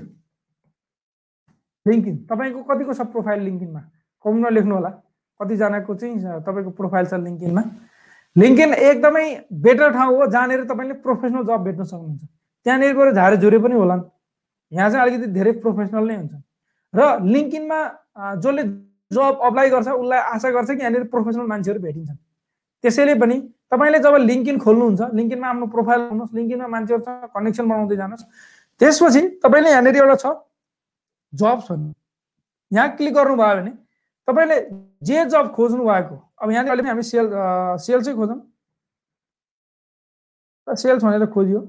लिङ्किन 1.86 2.16
तपाईँको 2.30 2.64
कतिको 2.64 2.94
छ 2.94 3.02
प्रोफाइल 3.16 3.42
लिङ्किनमा 3.42 3.82
कमेन्टमा 4.26 4.50
लेख्नु 4.50 4.76
होला 4.76 4.92
कतिजनाको 5.40 5.96
चाहिँ 5.96 6.40
तपाईँको 6.48 6.72
प्रोफाइल 6.80 7.06
छ 7.06 7.14
लिङ्किनमा 7.26 7.64
लिङ्किन 8.36 8.74
एकदमै 8.74 9.26
बेटर 9.66 9.92
ठाउँ 9.94 10.16
हो 10.18 10.26
जहाँनिर 10.28 10.64
तपाईँले 10.72 10.94
प्रोफेसनल 11.04 11.44
जब 11.46 11.64
भेट्न 11.64 11.84
सक्नुहुन्छ। 11.84 12.24
त्यहाँनिर 12.66 12.94
गएर 12.96 13.12
झारे 13.14 13.38
झुरे 13.38 13.60
पनि 13.60 13.76
होलान्। 13.76 14.02
यहाँ 14.72 14.90
चाहिँ 14.90 15.04
अलिकति 15.08 15.28
धेरै 15.32 15.52
प्रोफेसनल 15.64 16.08
नै 16.08 16.16
हुन्छ। 16.16 16.34
र 16.94 17.02
लिङ्किनमा 17.24 17.80
जसले 18.44 18.64
जब 19.12 19.40
अप्लाई 19.40 19.70
गर्छ 19.70 19.88
उसलाई 19.88 20.20
आशा 20.36 20.50
गर्छ 20.52 20.70
कि 20.72 20.82
यहाँनिर 20.82 21.04
प्रोफेसनल 21.14 21.46
मान्छेहरू 21.48 21.80
भेटिन्छन्। 21.80 22.18
त्यसैले 22.84 23.16
पनि 23.24 23.36
तपाईँले 23.72 24.00
जब 24.00 24.16
लिङ्किन 24.32 24.60
खोल्नुहुन्छ 24.60 25.02
लिङ्किनमा 25.16 25.48
आफ्नो 25.48 25.68
प्रोफाइल 25.76 26.02
हुनुहोस् 26.12 26.34
लिङ्किनमा 26.36 26.68
मान्छेहरूसँग 26.76 27.30
कनेक्सन 27.36 27.66
बनाउँदै 27.70 27.96
जानुहोस्। 27.96 28.24
त्यसपछि 28.82 29.22
तपाईँले 29.44 29.70
यहाँनिर 29.70 29.96
एउटा 29.96 30.15
छ 30.15 30.25
जब्स 31.34 31.72
भन्नु 31.72 31.91
यहाँ 32.72 32.89
क्लिक 32.98 33.13
गर्नुभयो 33.13 33.55
भने 33.55 33.72
तपाईँले 34.27 34.58
जे 35.08 35.25
जब 35.29 35.46
खोज्नु 35.55 35.84
भएको 35.86 36.15
अब 36.41 36.51
यहाँनिर 36.51 36.72
अहिले 36.72 36.89
हामी 36.89 37.03
सेल 37.03 37.27
सेल 37.86 38.01
चाहिँ 38.03 38.17
खोजौँ 38.20 38.41
सेल्स 40.67 41.03
भनेर 41.03 41.25
खोज्यो। 41.29 41.60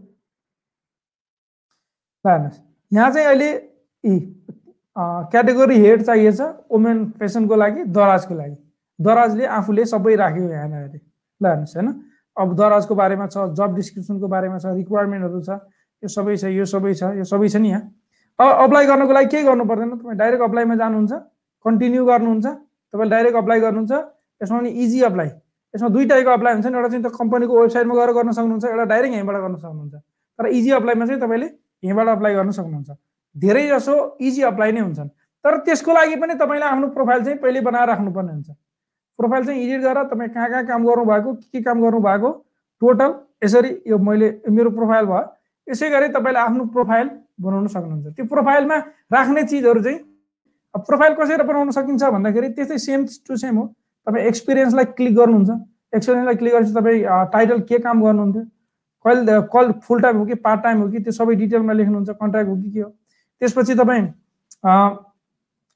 ल 2.24 2.28
हेर्नुहोस् 2.28 2.60
यहाँ 2.92 3.10
चाहिँ 3.12 3.26
अहिले 3.26 3.50
यी 4.04 4.14
क्याटेगोरी 5.32 5.76
हेड 5.78 6.02
चाहिएछ 6.02 6.40
वुमेन 6.72 7.04
फेसनको 7.20 7.56
लागि 7.56 7.84
दराजको 7.92 8.34
लागि। 8.34 8.56
दराजले 8.98 9.44
आफूले 9.46 9.84
सबै 9.84 10.14
राख्यो 10.16 10.48
यहाँनिर। 10.48 10.96
ल 11.40 11.46
हेर्नुहोस् 11.46 11.76
होइन? 11.76 11.88
अब 12.36 12.48
दराजको 12.56 12.94
बारेमा 12.94 13.26
छ 13.28 13.36
जब 13.52 13.74
डिस्क्रिप्सनको 13.76 14.28
बारेमा 14.28 14.58
छ 14.58 14.72
रिक्वायरमेन्टहरू 14.80 15.40
छ। 15.44 15.60
यो 16.02 16.08
सबै 16.16 16.36
छ 16.36 16.44
यो 16.58 16.64
सबै 16.74 16.92
छ 16.94 17.02
यो 17.18 17.24
सबै 17.24 17.48
छ 17.48 17.56
नि 17.56 17.70
यहाँ 17.70 17.82
अब 18.38 18.48
अप्लाई 18.64 18.86
गर्नको 18.86 19.12
लागि 19.16 19.28
केही 19.32 19.44
गर्नु 19.48 19.64
पर्दैन 19.70 19.90
तपाईँ 19.96 20.18
डाइरेक्ट 20.18 20.44
अप्लाईमा 20.44 20.74
जानुहुन्छ 20.82 21.12
कन्टिन्यू 21.64 22.04
गर्नुहुन्छ 22.12 22.46
तपाईँले 22.46 23.10
डाइरेक्ट 23.16 23.36
अप्लाई 23.42 23.60
गर्नुहुन्छ 23.60 23.92
यसमा 24.42 24.58
पनि 24.58 24.70
इजी 24.84 25.00
अप्लाई 25.10 25.30
यसमा 25.74 25.88
दुई 25.94 26.04
टाइपको 26.10 26.30
अप्लाई 26.30 26.52
हुन्छ 26.54 26.66
नि 26.66 26.76
एउटा 26.76 26.88
चाहिँ 26.88 27.16
कम्पनीको 27.18 27.60
वेबसाइटमा 27.60 27.94
गएर 27.94 28.12
गर्न 28.18 28.30
सक्नुहुन्छ 28.38 28.64
एउटा 28.64 28.84
डाइरेक्ट 28.92 29.14
यहीँबाट 29.14 29.36
गर्न 29.44 29.56
सक्नुहुन्छ। 29.56 29.94
तर 30.38 30.46
इजी 30.58 30.70
अप्लाईमा 30.78 31.06
चाहिँ 31.06 31.20
तपाईँले 31.20 31.46
यहीँबाट 31.46 32.08
अप्लाई 32.08 32.34
गर्न 32.34 32.50
सक्नुहुन्छ। 32.58 32.90
धेरै 33.36 33.66
जसो 33.68 33.94
इजी 34.20 34.42
अप्लाई 34.50 34.72
नै 34.72 34.80
हुन्छन्। 34.80 35.08
तर 35.44 35.56
त्यसको 35.66 35.92
लागि 35.92 36.16
पनि 36.16 36.34
तपाईँले 36.40 36.66
आफ्नो 36.66 36.86
प्रोफाइल 36.96 37.24
चाहिँ 37.24 37.38
पहिले 37.38 37.60
बनाएर 37.68 37.88
राख्नुपर्ने 37.88 38.32
हुन्छ। 38.32 38.48
प्रोफाइल 39.18 39.44
चाहिँ 39.46 39.60
एडिट 39.64 39.80
गरेर 39.80 40.04
तपाईँ 40.12 40.30
कहाँ 40.32 40.48
कहाँ 40.50 40.64
काम 40.66 40.86
गर्नुभएको 40.86 41.34
के 41.34 41.46
के 41.52 41.62
काम 41.62 41.80
गर्नुभएको 41.82 42.30
टोटल 42.82 43.10
यसरी 43.44 43.70
यो 43.86 43.98
मैले 43.98 44.28
मेरो 44.48 44.70
प्रोफाइल 44.70 45.04
भयो। 45.06 45.24
यसै 45.68 45.88
गरी 45.90 46.08
तपाईँले 46.16 46.40
आफ्नो 46.40 46.64
प्रोफाइल 46.74 47.08
बनाउन 47.40 47.66
सक्नुहुन्छ। 47.66 48.06
त्यो 48.16 48.24
प्रोफाइलमा 48.26 48.76
राख्ने 49.12 49.42
चिजहरू 49.42 49.80
चाहिँ 49.82 49.98
प्रोफाइल 50.74 51.12
कसरी 51.14 51.42
बनाउन 51.42 51.70
सकिन्छ 51.70 52.02
भन्दाखेरि 52.16 52.48
त्यस्तै 52.56 52.78
सेम 52.78 53.04
टु 53.26 53.36
सेम 53.36 53.56
हो। 53.56 53.64
तपाईँ 54.06 54.24
एक्सपिरियन्सलाई 54.26 54.84
क्लिक 54.96 55.14
गर्नुहुन्छ। 55.16 55.50
एक्सपिरियन्सलाई 55.96 56.36
क्लिक 56.36 56.52
गरेपछि 56.54 56.74
तपाईँ 56.74 57.00
टाइटल 57.32 57.60
के 57.68 57.78
काम 57.86 58.02
गर्नुहुन्थ्यो? 58.04 58.44
कहिले 59.04 59.34
कल 59.52 59.72
फुल 59.86 60.00
टाइम 60.02 60.16
हो 60.18 60.24
कि 60.26 60.34
पार्ट 60.46 60.60
टाइम 60.62 60.78
हो 60.82 60.88
कि 60.90 60.98
त्यो 61.00 61.12
सबै 61.12 61.34
डिटेलमा 61.42 61.72
लेख्नुहुन्छ 61.72 62.10
कन्ट्र्याक्ट 62.20 62.50
हो 62.50 62.56
कि 62.56 62.70
के 62.70 62.80
हो? 62.80 62.90
त्यसपछि 63.40 63.74
तपाईँ 63.74 64.06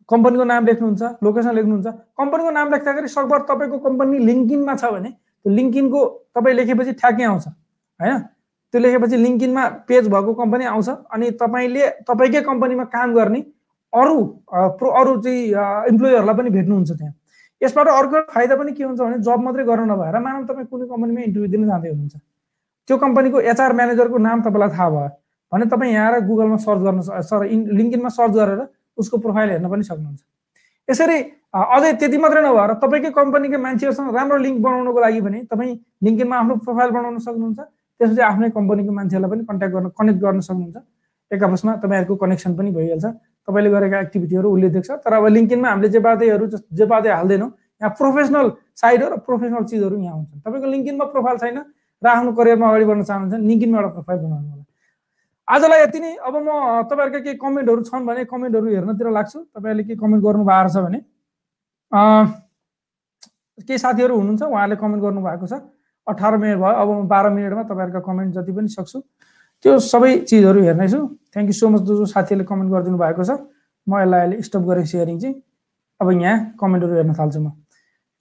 कम्पनीको 0.08 0.44
नाम 0.44 0.66
लेख्नुहुन्छ 0.66 1.02
लोकेसन 1.22 1.54
लेख्नुहुन्छ। 1.54 1.86
कम्पनीको 2.18 2.50
नाम 2.50 2.70
लेख्दाखेरि 2.74 3.08
सकभर 3.08 3.40
तपाईँको 3.50 3.78
कम्पनी 3.78 4.18
लिङ्किनमा 4.26 4.74
छ 4.74 4.84
भने 4.94 5.10
त्यो 5.10 5.50
लिङ्किनको 5.54 6.00
तपाईँ 6.34 6.54
लेखेपछि 6.56 6.92
ठ्याक्कै 7.00 7.24
आउँछ। 7.24 7.46
होइन? 8.00 8.18
त्यो 8.74 8.80
लेखेपछि 8.80 9.16
लिङ्किनमा 9.16 9.62
पेज 9.88 10.08
भएको 10.08 10.34
कम्पनी 10.40 10.64
आउँछ 10.72 10.88
अनि 11.14 11.30
तपाईँले 11.42 11.86
तपाईँकै 12.08 12.42
कम्पनीमा 12.50 12.84
काम 12.94 13.14
गर्ने 13.14 13.40
अरू 13.92 14.16
प्रो 14.78 14.88
अरू 15.00 15.16
चाहिँ 15.22 15.40
इम्प्लोइहरूलाई 15.90 16.36
पनि 16.38 16.50
भेट्नुहुन्छ 16.50 16.90
त्यहाँ। 16.92 17.14
यसबाट 17.62 17.88
अर्को 17.88 18.20
फाइदा 18.34 18.56
पनि 18.56 18.72
के 18.72 18.84
हुन्छ 18.84 19.00
भने 19.00 19.18
जब 19.26 19.40
मात्रै 19.46 19.64
गर्न 19.70 19.90
नभएर 19.90 20.18
मानव 20.26 20.44
तपाईँ 20.50 20.66
कुनै 20.70 20.86
कम्पनीमा 20.86 21.20
इन्टरभ्यू 21.20 21.50
दिन 21.50 21.66
जाँदै 21.66 21.88
हुनुहुन्छ। 21.88 22.16
त्यो 22.88 22.96
कम्पनीको 23.04 23.40
एचआर 23.52 23.72
म्यानेजरको 23.80 24.18
नाम 24.18 24.42
तपाईँलाई 24.46 24.70
थाहा 24.76 24.88
भयो। 24.90 25.08
भने 25.52 25.64
तपाईँ 25.66 25.92
यहाँ 25.92 26.10
र 26.14 26.20
गुगलमा 26.30 26.56
सर्च 26.62 26.80
गर्न 26.86 27.00
सर 27.02 27.40
लिङ्किनमा 27.50 28.10
सर्च 28.18 28.32
गरेर 28.38 28.60
उसको 28.98 29.18
प्रोफाइल 29.18 29.50
हेर्न 29.50 29.66
पनि 29.66 29.82
सक्नुहुन्छ। 29.90 30.22
यसरी 30.88 31.18
अझै 31.50 31.92
त्यति 32.00 32.18
मात्रै 32.22 32.42
नभएर 32.46 32.72
तपाईँकै 32.78 33.10
कम्पनीकै 33.18 33.58
मान्छेहरूसँग 33.66 34.14
राम्रो 34.14 34.38
लिङ्क 34.46 34.58
बनाउनको 34.62 35.00
लागि 35.00 35.20
भने 35.26 35.38
तपाईँ 35.50 35.74
लिङ्किनमा 36.06 36.36
आफ्नो 36.38 36.54
प्रोफाइल 36.64 36.90
बनाउन 36.96 37.18
सक्नुहुन्छ। 37.26 37.60
त्यसपछि 38.00 38.22
आफ्नै 38.30 38.48
कम्पनीको 38.56 38.92
मान्छेहरूलाई 38.98 39.30
पनि 39.30 39.44
कन्ट्याक्ट 39.50 39.74
गर्न 39.76 39.88
कनेक्ट 39.98 40.20
गर्न 40.24 40.40
सक्नुहुन्छ। 40.48 40.76
एक 41.30 41.42
आपसमा 41.44 41.72
तपाईँहरूको 41.84 42.16
कनेक्सन 42.16 42.52
पनि 42.58 42.70
भइहाल्छ। 42.72 43.06
तपाईँले 43.48 43.70
गरेका 43.70 43.98
एक्टिभिटीहरू 44.04 44.48
उसले 44.50 44.68
देख्छ। 44.76 44.90
तर 45.04 45.12
अब 45.20 45.26
लिङ्किनमा 45.36 45.68
हामीले 45.68 45.88
जे 45.94 46.00
बाधेहरू 46.00 46.46
जे 46.48 46.84
बाधे 46.92 47.10
हाल्दैनौँ 47.10 47.50
यहाँ 47.80 47.92
प्रोफेसनल 48.00 48.46
साइड 48.80 49.02
हो 49.02 49.08
र 49.10 49.16
प्रोफेसनल 49.28 49.64
चिजहरू 49.70 49.96
यहाँ 50.00 50.16
हुन्छन्। 50.16 50.40
तपाईँको 50.44 50.66
लिङ्किनमा 50.74 51.04
प्रोफाइल 51.14 51.36
छैन 51.44 51.58
र 52.02 52.06
आफ्नो 52.08 52.32
करियरमा 52.32 52.66
अगाडि 52.68 52.84
बढ्न 52.90 53.02
चाहनुहुन्छ 53.04 53.46
लिङ्किनमा 53.50 53.76
एउटा 53.78 53.90
प्रोफाइल 53.96 54.18
बनाउनु 54.24 54.48
होला। 54.50 54.64
आजलाई 55.48 55.80
यति 55.82 55.98
नै। 56.00 56.12
अब 56.24 56.34
म 56.40 56.48
तपाईँहरूका 56.90 57.20
केही 57.24 57.36
कमेन्टहरू 57.44 57.82
छन् 57.88 58.06
भने 58.08 58.24
कमेन्टहरू 58.32 58.66
हेर्नतिर 58.74 59.06
लाग्छु। 59.10 59.38
तपाईँहरूले 59.54 59.84
के 59.88 59.94
कमेन्ट 60.02 60.22
गर्नु 60.24 60.44
भएको 60.50 60.70
छ 60.72 60.76
भने 60.86 61.00
केही 63.60 63.78
साथीहरू 63.78 64.14
हुनुहुन्छ 64.16 64.42
उहाँले 64.42 64.76
कमेन्ट 64.82 65.02
गर्नुभएको 65.04 65.46
छ। 65.46 65.54
अठार 66.06 66.36
मिनट 66.36 66.58
भयो। 66.58 66.74
अब 66.82 66.88
म 66.88 67.06
बाह्र 67.08 67.30
मिनटमा 67.30 67.62
तपाईँहरूका 67.70 68.00
कमेन्ट 68.00 68.34
जति 68.34 68.52
पनि 68.52 68.68
सक्छु। 68.68 68.98
त्यो 69.64 69.78
सबै 69.78 70.12
चिजहरू 70.28 70.60
हेर्नेछु। 70.62 71.00
थ्याङ्क 71.32 71.48
यू 71.48 71.56
सो 71.60 71.68
मच 71.68 71.82
जो 71.84 72.04
साथीहरूले 72.06 72.44
कमेन्ट 72.48 72.70
गरिदिनु 72.72 72.98
भएको 72.98 73.24
छ। 73.24 73.30
म 73.86 74.00
यसलाई 74.00 74.20
अहिले 74.20 74.42
स्टप 74.42 74.62
गरेँ 74.68 74.84
सेयरिङ 74.84 75.18
चाहिँ। 75.20 75.34
अब 76.00 76.08
यहाँ 76.10 76.56
कमेन्टहरू 76.60 76.94
हेर्न 76.96 77.12
थाल्छु 77.14 77.40
म। 77.40 77.52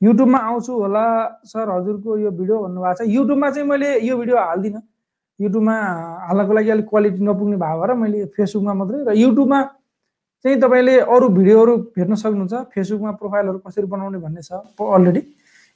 युट्युबमा 0.02 0.40
आउँछु 0.40 0.72
होला 0.74 1.06
सर 1.44 1.70
हजुरको 1.70 2.18
यो 2.18 2.32
भिडियो 2.32 2.58
भन्नुभएको 2.64 3.04
छ। 3.04 3.08
युट्युबमा 3.08 3.50
चाहिँ 3.52 3.68
मैले 3.68 3.90
यो 4.04 4.18
भिडियो 4.18 4.38
हाल्दिनँ। 4.38 4.82
युट्युबमा 5.40 5.76
हाल्नको 6.28 6.54
लागि 6.54 6.70
अलिक 6.70 6.88
क्वालिटी 6.90 7.24
नपुग्ने 7.24 7.58
भएको 7.58 7.80
भएर 7.80 7.94
मैले 7.96 8.26
फेसबुकमा 8.36 8.74
मात्रै 8.80 9.00
र 9.08 9.12
युट्युबमा 9.16 9.60
चाहिँ 10.46 10.56
तपाईँले 10.60 10.96
अरू 11.04 11.28
भिडियोहरू 11.36 11.74
भेट्न 11.96 12.16
सक्नुहुन्छ। 12.16 12.54
फेसबुकमा 12.76 13.12
प्रोफाइलहरू 13.20 13.60
कसरी 13.60 13.88
बनाउने 13.88 14.20
भन्ने 14.20 14.42
छ। 14.44 14.52
अलरेडी 14.80 15.22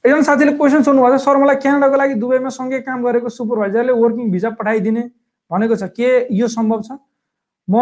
एकजना 0.04 0.22
साथीले 0.22 0.52
क्वेसन 0.52 0.82
सोध्नुभएको 0.84 1.16
छ 1.16 1.24
सर 1.24 1.36
मलाई 1.40 1.56
क्यानाडाको 1.64 1.96
लागि 1.96 2.14
दुबईमा 2.20 2.48
सँगै 2.52 2.80
काम 2.84 3.02
गरेको 3.04 3.28
सुपरभाइजरले 3.32 3.92
वर्किङ 3.96 4.30
भिजा 4.30 4.50
पठाइदिने 4.60 5.02
भनेको 5.50 5.76
छ। 5.80 5.88
के 5.96 6.08
यो 6.36 6.48
सम्भव 6.54 6.80
छ? 6.84 7.00
म 7.68 7.76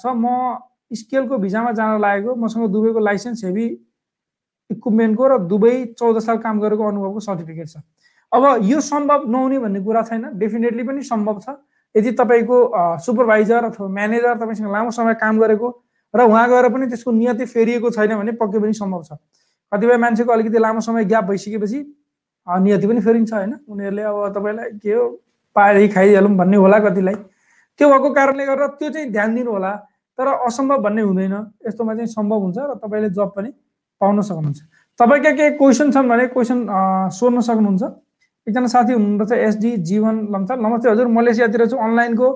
छ 0.00 0.04
म 0.16 0.56
स्केलको 0.88 1.36
भिजामा 1.36 1.72
जान 1.76 2.00
लागेको 2.00 2.34
मसँग 2.40 2.64
दुबईको 2.72 3.00
लाइसेन्स 3.04 3.44
हेभी 3.44 3.66
इक्विपमेन्टको 4.70 5.28
र 5.28 5.38
दुबई 5.52 5.84
चौध 6.00 6.18
साल 6.24 6.38
काम 6.40 6.60
गरेको 6.64 6.82
अनुभवको 6.88 7.20
सर्टिफिकेट 7.28 7.68
छ। 7.68 7.84
अब 8.32 8.64
यो 8.64 8.80
सम्भव 8.80 9.28
नहुने 9.28 9.58
भन्ने 9.60 9.80
कुरा 9.84 10.02
छैन 10.08 10.24
डेफिनेटली 10.40 10.82
पनि 10.88 11.02
सम्भव 11.04 11.44
छ। 11.44 11.60
यदि 11.94 12.10
तपाईँको 12.16 12.56
सुपरभाइजर 13.04 13.64
अथवा 13.68 13.88
म्यानेजर 14.00 14.40
तपाईँसँग 14.40 14.72
लामो 14.72 14.90
समय 14.96 15.14
काम 15.20 15.44
गरेको 15.44 15.68
र 16.14 16.24
उहाँ 16.24 16.48
गएर 16.48 16.68
पनि 16.72 16.86
त्यसको 16.88 17.10
नियति 17.12 17.44
फेरिएको 17.52 17.90
छैन 17.92 18.16
भने 18.16 18.32
पक्कै 18.40 18.64
पनि 18.64 18.72
सम्भव 18.72 19.04
छ। 19.04 19.20
कतिपय 19.72 19.96
मान्छेको 19.96 20.32
अलिकति 20.32 20.58
लामो 20.58 20.80
समय 20.80 21.04
ग्याप 21.04 21.24
भइसकेपछि 21.24 21.78
नियति 22.46 22.86
पनि 22.86 23.00
फेरिन्छ 23.00 23.32
होइन? 23.32 23.54
उनीहरूले 23.68 24.02
अब 24.02 24.32
तपाईँलाई 24.34 24.70
के 24.82 24.92
हो 24.92 25.08
पाए 25.56 25.88
खाइहालौँ 25.88 26.34
भन्ने 26.36 26.56
होला 26.56 26.78
कतिलाई। 26.78 27.14
त्यो 27.78 27.88
भएको 27.88 28.10
कारणले 28.14 28.46
गर्दा 28.46 28.66
त्यो 28.78 28.90
चाहिँ 28.90 29.10
ध्यान 29.12 29.34
दिनु 29.34 29.50
होला 29.50 29.72
तर 30.18 30.26
असम्भव 30.46 30.78
भन्ने 30.82 31.02
हुँदैन। 31.02 31.34
यस्तोमा 31.66 31.94
चाहिँ 31.94 32.06
सम्भव 32.06 32.38
हुन्छ 32.40 32.58
र 32.58 32.74
तपाईँले 32.82 33.10
जब 33.10 33.30
पनि 33.36 33.50
पाउन 34.00 34.20
सक्नुहुन्छ। 34.20 34.60
तपाईँका 34.98 35.30
के 35.32 35.50
क्वेसन 35.56 35.90
छन् 35.92 36.08
भने 36.08 36.26
क्वेसन 36.34 36.58
सोध्न 37.14 37.40
सक्नुहुन्छ। 37.40 37.82
एकजना 38.46 38.66
साथी 38.66 38.92
हुनुहुन्छ 38.92 39.32
एसडी 39.32 39.70
जीवन 39.88 40.14
लम्चा। 40.32 40.54
नमस्ते 40.56 40.90
हजुर 40.90 41.06
मलेसियातिर 41.08 41.66
चाहिँ 41.66 41.84
अनलाइनको 41.84 42.28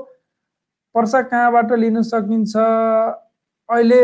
पर्सा 0.94 1.20
कहाँबाट 1.28 1.72
लिन 1.82 2.02
सकिन्छ? 2.02 2.56
अहिले 3.68 4.00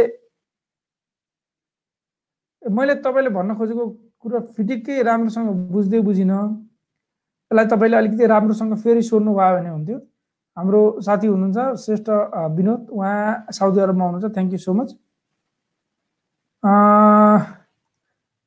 मैले 2.62 2.94
तपाईँले 3.00 3.30
भन्न 3.30 3.54
खोजेको 3.56 3.84
कुरा 4.20 4.38
फिटिक्कै 4.56 5.02
राम्रोसँग 5.02 5.48
बुझ्दै 5.72 6.00
बुझिनँ। 6.00 6.40
यसलाई 7.50 7.66
तपाईँले 7.66 7.96
अलिकति 7.96 8.26
राम्रोसँग 8.26 8.74
फेरि 8.82 9.02
सोध्नु 9.02 9.32
भयो 9.34 9.56
भने 9.56 9.70
हुन्थ्यो। 9.70 9.98
हाम्रो 10.56 10.80
साथी 11.00 11.26
हुनुहुन्छ 11.26 11.58
श्रेष्ठ 11.84 12.08
विनोद। 12.56 12.80
उहाँ 12.90 13.46
साउदी 13.52 13.80
अरबमा 13.80 14.04
हुनुहुन्छ। 14.04 14.34
थ्याङ्क 14.34 14.52
यू 14.52 14.58
सो 14.58 14.72
मच 14.74 14.90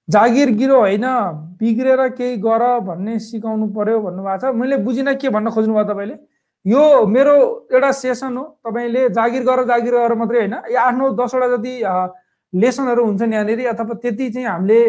जागिर 0.08 0.50
गिरो 0.56 0.78
होइन 0.80 1.06
बिग्रेर 1.60 2.02
केही 2.14 2.38
गर 2.38 2.64
भन्ने 2.86 3.18
सिकाउनु 3.20 3.68
पर्यो 3.74 4.00
भन्नुभएको 4.02 4.52
छ। 4.52 4.54
मैले 4.54 4.78
बुझिनँ 4.86 5.16
के 5.16 5.30
भन्न 5.30 5.50
खोज्नुभयो 5.50 5.84
तपाईँले। 5.90 6.16
यो 6.66 6.84
मेरो 7.08 7.36
एउटा 7.72 7.92
सेसन 7.92 8.38
हो। 8.38 8.44
तपाईँले 8.68 9.10
जागिर 9.10 9.44
गर 9.44 9.64
जागिर 9.68 9.94
गर 9.96 10.14
मात्रै 10.16 10.40
होइन। 10.40 10.54
आठ 10.54 10.94
नौ 10.96 11.10
दसवटा 11.18 11.48
जति 11.56 11.74
लेसनहरू 12.54 13.06
हुन्छन् 13.06 13.34
यहाँनिर। 13.34 13.68
अथवा 13.68 13.94
त्यति 14.02 14.30
चाहिँ 14.30 14.48
हामीले 14.48 14.80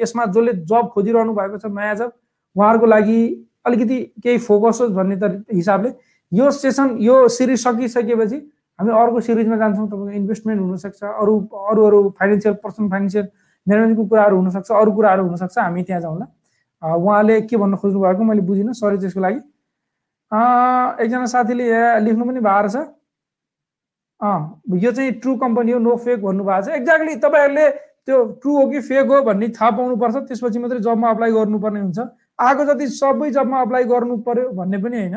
यसमा 0.00 0.24
जसले 0.26 0.52
जब 0.66 0.88
खोजिरहनु 0.94 1.32
भएको 1.34 1.58
छ 1.58 1.66
नयाँ 1.66 1.94
जब 1.94 2.12
उहाँहरूको 2.56 2.86
लागि 2.86 3.20
अलिकति 3.66 3.98
केही 4.22 4.38
फोकस 4.38 4.78
होस् 4.80 4.92
भन्ने 4.92 5.16
त 5.16 5.44
हिसाबले 5.52 5.90
यो 6.32 6.50
सेसन 6.50 6.96
यो 7.00 7.16
सिरिज 7.28 7.58
सकिसकेपछि 7.64 8.36
हामी 8.78 8.90
अर्को 8.92 9.20
सिरिजमा 9.20 9.56
जान्छौँ 9.56 9.86
तपाईँको 9.86 10.10
इन्भेस्टमेन्ट 10.16 10.60
हुनसक्छ 10.62 11.02
अरू 11.04 11.34
अरू 11.70 11.84
अरू 11.86 11.98
फाइनेन्सियल 12.18 12.54
पर्सनल 12.64 12.88
फाइनेन्सियल 12.88 13.26
म्यानेजमेन्टको 13.66 14.04
कुराहरू 14.06 14.36
हुनसक्छ 14.36 14.70
अरू 14.72 14.92
कुराहरू 14.92 15.22
हुनसक्छ 15.26 15.58
हामी 15.58 15.82
त्यहाँ 15.82 16.02
जाउँला। 16.02 16.26
उहाँले 16.82 17.40
के 17.42 17.56
भन्न 17.56 17.76
खोज्नु 17.76 18.00
भएको 18.00 18.22
मैले 18.24 18.42
बुझिनँ 18.46 18.72
सरी 18.72 18.98
त्यसको 18.98 19.20
लागि। 19.20 19.40
एकजना 21.04 21.26
साथीले 21.26 21.64
यहाँ 21.68 22.00
लेख्नु 22.00 22.24
पनि 22.24 22.40
भएको 22.40 22.68
छ। 22.68 22.76
यो 24.20 24.90
चाहिँ 24.92 25.12
ट्रु 25.22 25.36
कम्पनी 25.38 25.72
हो 25.72 25.78
नो 25.78 25.96
फेक 25.96 26.22
भन्नुभएको 26.22 26.62
छ। 26.66 26.68
एक्ज्याक्टली 26.78 27.14
तपाईँहरूले 27.22 27.66
त्यो 28.06 28.24
ट्रु 28.42 28.52
हो 28.56 28.64
कि 28.70 28.80
फेक 28.80 29.06
हो 29.06 29.22
भन्ने 29.22 29.48
थाहा 29.54 29.70
पाउनुपर्छ। 29.78 30.16
त्यसपछि 30.28 30.58
मात्रै 30.58 30.80
जबमा 30.80 31.10
अप्लाई 31.10 31.30
गर्नुपर्ने 31.32 31.80
हुन्छ। 31.80 31.98
आएको 32.38 32.64
जति 32.64 32.86
सबै 32.98 33.30
जबमा 33.30 33.60
अप्लाई 33.62 33.84
गर्नु 33.84 34.16
पर्यो 34.26 34.50
भन्ने 34.58 34.78
पनि 34.82 34.96
होइन। 34.98 35.16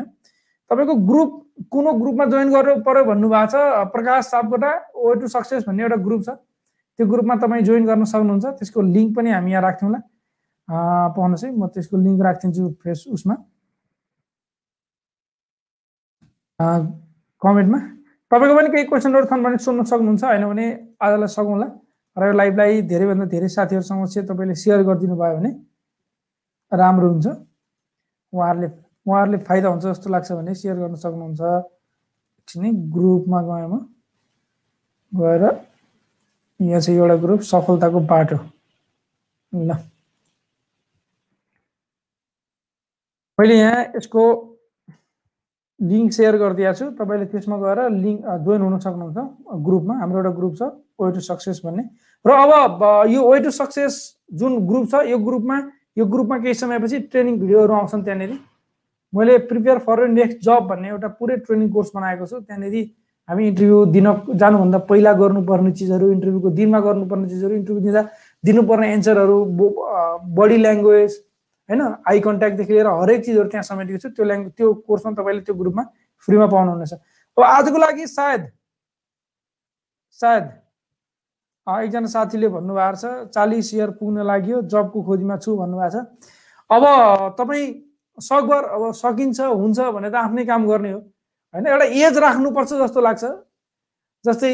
तपाईँको 0.70 0.94
ग्रुप 1.08 1.30
कुन 1.72 1.86
ग्रुपमा 2.00 2.24
जोइन 2.32 2.48
गर्नु 2.52 2.74
पर्यो 2.86 3.04
भन्नुभएको 3.04 3.46
छ 3.50 3.54
Prakash 3.92 4.24
Sapkota 4.30 4.70
O 4.94 5.14
two 5.20 5.26
success 5.28 5.64
भन्ने 5.66 5.82
एउटा 5.82 5.96
ग्रुप 6.06 6.22
छ। 6.22 6.28
त्यो 6.98 7.06
ग्रुपमा 7.06 7.34
तपाईँ 7.42 7.62
जोइन 7.64 7.84
गर्न 7.86 8.04
सक्नुहुन्छ। 8.04 8.46
त्यसको 8.58 8.80
लिङ्क 8.80 9.16
पनि 9.16 9.30
हामी 9.30 9.50
यहाँ 9.50 9.62
राख्थ्यौँला 9.62 10.00
पाउनुहोस् 11.16 11.44
है 11.44 11.50
म 11.50 11.66
त्यसको 11.74 11.96
लिङ्क 11.96 12.20
राखिदिन्छु 12.22 12.62
फेस 12.82 13.04
उसमा। 13.08 13.34
कमेन्टमा। 17.42 17.78
तपाईँको 18.32 18.56
पनि 18.56 18.68
केही 18.72 18.84
क्वेसनहरू 18.88 19.26
छन् 19.28 19.42
भने 19.44 19.58
सोध्न 19.60 19.84
सक्नुहुन्छ 19.84 20.24
होइन 20.24 20.44
भने 20.48 20.66
आजलाई 21.00 21.28
सकौँला 21.28 21.66
र 22.16 22.22
यो 22.26 22.32
लाइभलाई 22.32 22.82
धेरैभन्दा 22.88 23.26
धेरै 23.28 23.48
साथीहरूसँग 23.48 24.06
चाहिँ 24.08 24.28
तपाईँले 24.28 24.54
सेयर 24.54 24.82
गरिदिनु 24.88 25.16
भयो 25.16 25.36
भने 25.36 25.50
राम्रो 26.72 27.08
हुन्छ। 27.12 27.26
उहाँहरूले 28.32 28.68
उहाँहरूले 29.06 29.38
फाइदा 29.44 29.68
हुन्छ 29.68 29.84
जस्तो 29.84 30.10
लाग्छ 30.10 30.32
भने 30.32 30.54
सेयर 30.54 30.76
गर्न 30.76 30.94
सक्नुहुन्छ। 30.96 31.40
एकछिन 31.40 32.64
ग्रुपमा 32.92 33.40
गएँ 33.42 33.68
म। 33.68 33.74
गएर 35.12 35.42
यहाँ 36.60 36.80
चाहिँ 36.80 36.98
एउटा 36.98 37.16
ग्रुप 37.16 37.40
सफलताको 37.40 38.00
बाटो। 38.00 38.36
ल। 39.52 39.76
मैले 43.38 43.54
यहाँ 43.58 43.84
यसको 43.96 44.51
लिङ्क 45.90 46.12
सेयर 46.12 46.36
गरिदिएको 46.38 46.74
छु। 46.78 46.84
तपाईँले 46.98 47.26
त्यसमा 47.32 47.56
गएर 47.64 47.78
लिङ्क 47.90 48.20
जोइन 48.46 48.62
हुन 48.62 48.78
सक्नुहुन्छ 48.78 49.18
ग्रुपमा। 49.66 49.94
हाम्रो 50.00 50.18
एउटा 50.18 50.32
ग्रुप 50.38 50.54
छ 50.58 50.62
वे 51.00 51.10
टु 51.12 51.20
सक्सेस 51.20 51.60
भन्ने। 51.64 51.82
र 52.24 52.30
अब 52.30 52.82
यो 53.10 53.20
वे 53.30 53.38
टु 53.42 53.50
सक्सेस 53.50 53.94
जुन 54.38 54.52
ग्रुप 54.66 54.84
छ 54.90 54.94
यो 55.10 55.18
ग्रुपमा 55.18 55.56
यो 55.98 56.04
ग्रुपमा 56.06 56.38
केही 56.38 56.54
समयपछि 56.54 56.98
ट्रेनिङ 57.12 57.34
भिडियोहरू 57.40 57.72
आउँछन् 57.74 58.04
त्यहाँनिर। 58.04 58.32
मैले 59.12 59.38
प्रिपेयर 59.50 59.78
फर 59.86 60.06
नेक्स्ट 60.08 60.38
जब 60.44 60.66
भन्ने 60.68 60.88
एउटा 60.88 61.08
पुरै 61.18 61.36
ट्रेनिङ 61.44 61.68
कोर्स 61.72 61.90
बनाएको 61.94 62.26
छु। 62.26 62.40
त्यहाँनिर 62.40 62.76
हामी 63.28 63.46
इन्टरभ्यू 63.48 63.84
दिन 63.94 64.06
जानुभन्दा 64.34 64.78
पहिला 64.86 65.12
गर्नुपर्ने 65.14 65.70
चिजहरू 65.72 66.10
इन्टरभ्यूको 66.12 66.50
दिनमा 66.58 66.78
गर्नुपर्ने 66.86 67.28
चिजहरू 67.28 67.54
इन्टरभ्यू 67.54 67.82
दिँदा 67.82 68.02
दिनुपर्ने 68.44 68.86
एन्सरहरू 68.92 69.36
बडी 70.38 70.56
ल्याङ्ग्वेज 70.56 71.10
होइन 71.68 71.82
आई 72.08 72.20
कन्ट्याक्टदेखि 72.20 72.72
लिएर 72.72 72.86
हरेक 72.86 73.24
चिजहरू 73.24 73.48
त्यहाँ 73.48 73.62
समेटेको 73.62 73.98
छु। 73.98 74.08
त्यो 74.16 74.24
ल्याङ्ग्वेज 74.24 74.52
त्यो 74.56 74.72
कोर्समा 74.88 75.12
तपाईँले 75.18 75.42
त्यो 75.46 75.54
ग्रुपमा 75.54 75.82
फ्रीमा 76.28 76.46
पाउनुहुनेछ। 76.54 76.92
अब 76.92 77.42
आजको 77.44 77.78
लागि 77.78 78.06
सायद 78.06 78.42
सायद 80.18 80.44
एकजना 81.66 82.08
साथीले 82.10 82.48
भन्नुभएको 82.48 82.96
छ 82.98 83.04
चालिस 83.34 83.74
इयर 83.74 83.90
पुग्न 83.98 84.26
लाग्यो 84.26 84.62
जबको 84.66 84.98
खोजीमा 85.02 85.36
छु 85.38 85.56
भन्नुभएको 85.56 85.90
छ। 85.94 86.06
अब 86.70 86.82
तपाईँ 87.38 87.66
सकभर 88.18 88.62
अब 88.74 88.82
सकिन्छ 88.92 89.40
हुन्छ 89.40 89.78
भने 89.94 90.10
त 90.10 90.14
आफ्नै 90.14 90.44
काम 90.44 90.66
गर्ने 90.68 90.90
हो। 90.92 90.98
होइन 91.54 91.66
एउटा 91.66 91.84
एज 91.84 92.18
राख्नुपर्छ 92.18 92.70
जस्तो 92.82 93.00
लाग्छ। 93.00 93.24
जस्तै 94.24 94.52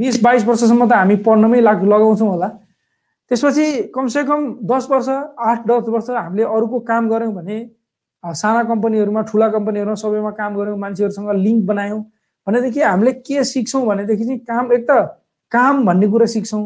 बिस 0.00 0.22
बाइस 0.22 0.44
वर्षसम्म 0.44 0.88
त 0.88 0.92
हामी 0.92 1.16
पढ्नमै 1.24 1.60
लाग 1.60 1.82
लगाउँछौँ 1.84 2.28
होला। 2.28 2.48
त्यसपछि 3.30 3.66
कमसेकम 3.94 4.40
दस 4.66 4.86
वर्ष 4.90 5.08
आठ 5.08 5.66
दस 5.66 5.88
वर्ष 5.88 6.10
हामीले 6.10 6.44
अरूको 6.44 6.80
काम 6.86 7.08
गऱ्यौँ 7.08 7.32
भने 7.34 7.58
साना 8.24 8.62
कम्पनीहरूमा 8.70 9.22
ठुला 9.30 9.48
कम्पनीहरूमा 9.48 9.94
सबैमा 10.02 10.30
काम 10.40 10.56
गऱ्यौँ 10.56 10.78
मान्छेहरूसँग 10.78 11.30
लिङ्क 11.46 11.64
बनायौँ। 11.66 12.02
भनेदेखि 12.46 12.80
हामीले 12.82 13.12
के 13.22 13.44
सिक्छौँ 13.44 13.84
भनेदेखि 13.86 14.24
चाहिँ 14.24 14.38
काम 14.50 14.72
एक 14.72 14.84
त 14.90 14.92
काम 15.52 15.84
भन्ने 15.86 16.06
कुरा 16.10 16.26
सिक्छौँ 16.26 16.64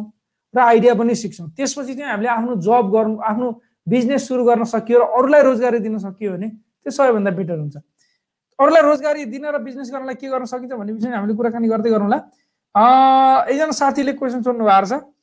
र 0.55 0.59
आइडिया 0.61 0.95
पनि 0.95 1.15
सिक्छौँ। 1.15 1.49
त्यसपछि 1.53 1.95
चाहिँ 1.95 2.11
हामीले 2.11 2.29
आफ्नो 2.29 2.57
जब 2.65 2.91
गर्नु 2.95 3.17
आफ्नो 3.29 3.51
बिजनेस 3.87 4.29
सुरु 4.29 4.45
गर्न 4.45 4.65
सकियो 4.65 4.99
र 4.99 5.05
अरूलाई 5.21 5.43
रोजगारी 5.43 5.79
दिन 5.85 5.99
सकियो 5.99 6.33
भने 6.33 6.49
त्यो 6.49 6.91
सबैभन्दा 6.91 7.31
बेटर 7.31 7.59
हुन्छ। 7.59 7.77
अरूलाई 8.59 8.83
रोजगारी 8.83 9.25
दिन 9.29 9.45
र 9.53 9.59
बिजनेस 9.61 9.91
गर्नलाई 9.93 10.15
के 10.15 10.29
गर्न 10.33 10.45
सकिन्छ 10.49 10.73
भन्ने 10.73 10.93
विषयमा 10.93 11.17
हामीले 11.17 11.35
कुराकानी 11.37 11.69
गर्दै 11.69 11.91
गरौँला। 11.91 12.19
एकजना 13.53 13.75
साथीले 13.79 14.13
क्वेसन 14.17 14.43
सोध्नु 14.43 14.65
भएको 14.65 14.87
छ। 14.87 15.14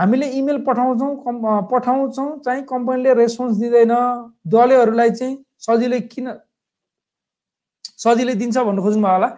हामीले 0.00 0.26
इमेल 0.40 0.58
पठाउँछौँ 0.64 1.12
पठाउँछौँ 1.68 2.28
चाहिँ 2.40 2.62
कम्पनीले 2.64 3.14
रेस्पोन्स 3.14 3.56
दिँदैन। 3.60 3.92
दलैहरूलाई 4.48 5.10
चाहिँ 5.10 5.36
सजिलै 5.60 6.00
किन 6.08 6.32
सजिलै 8.00 8.34
दिन्छ 8.34 8.56
भन्नु 8.58 8.82
खोज्नु 8.82 9.02
भयो 9.04 9.12
होला। 9.12 9.28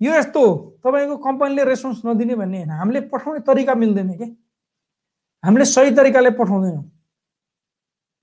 यो 0.00 0.12
यस्तो 0.12 0.40
हो। 0.44 0.52
तपाईँको 0.84 1.16
कम्पनीले 1.24 1.64
रेस्पोन्स 1.64 2.02
नदिने 2.06 2.34
भन्ने 2.36 2.58
होइन। 2.58 2.70
हामीले 2.70 3.00
पठाउने 3.08 3.40
तरिका 3.48 3.74
मिल्दैन 3.74 4.12
कि? 4.20 4.26
हामीले 5.44 5.64
सही 5.64 5.90
तरिकाले 5.96 6.30
पठाउँदैनौँ। 6.36 6.84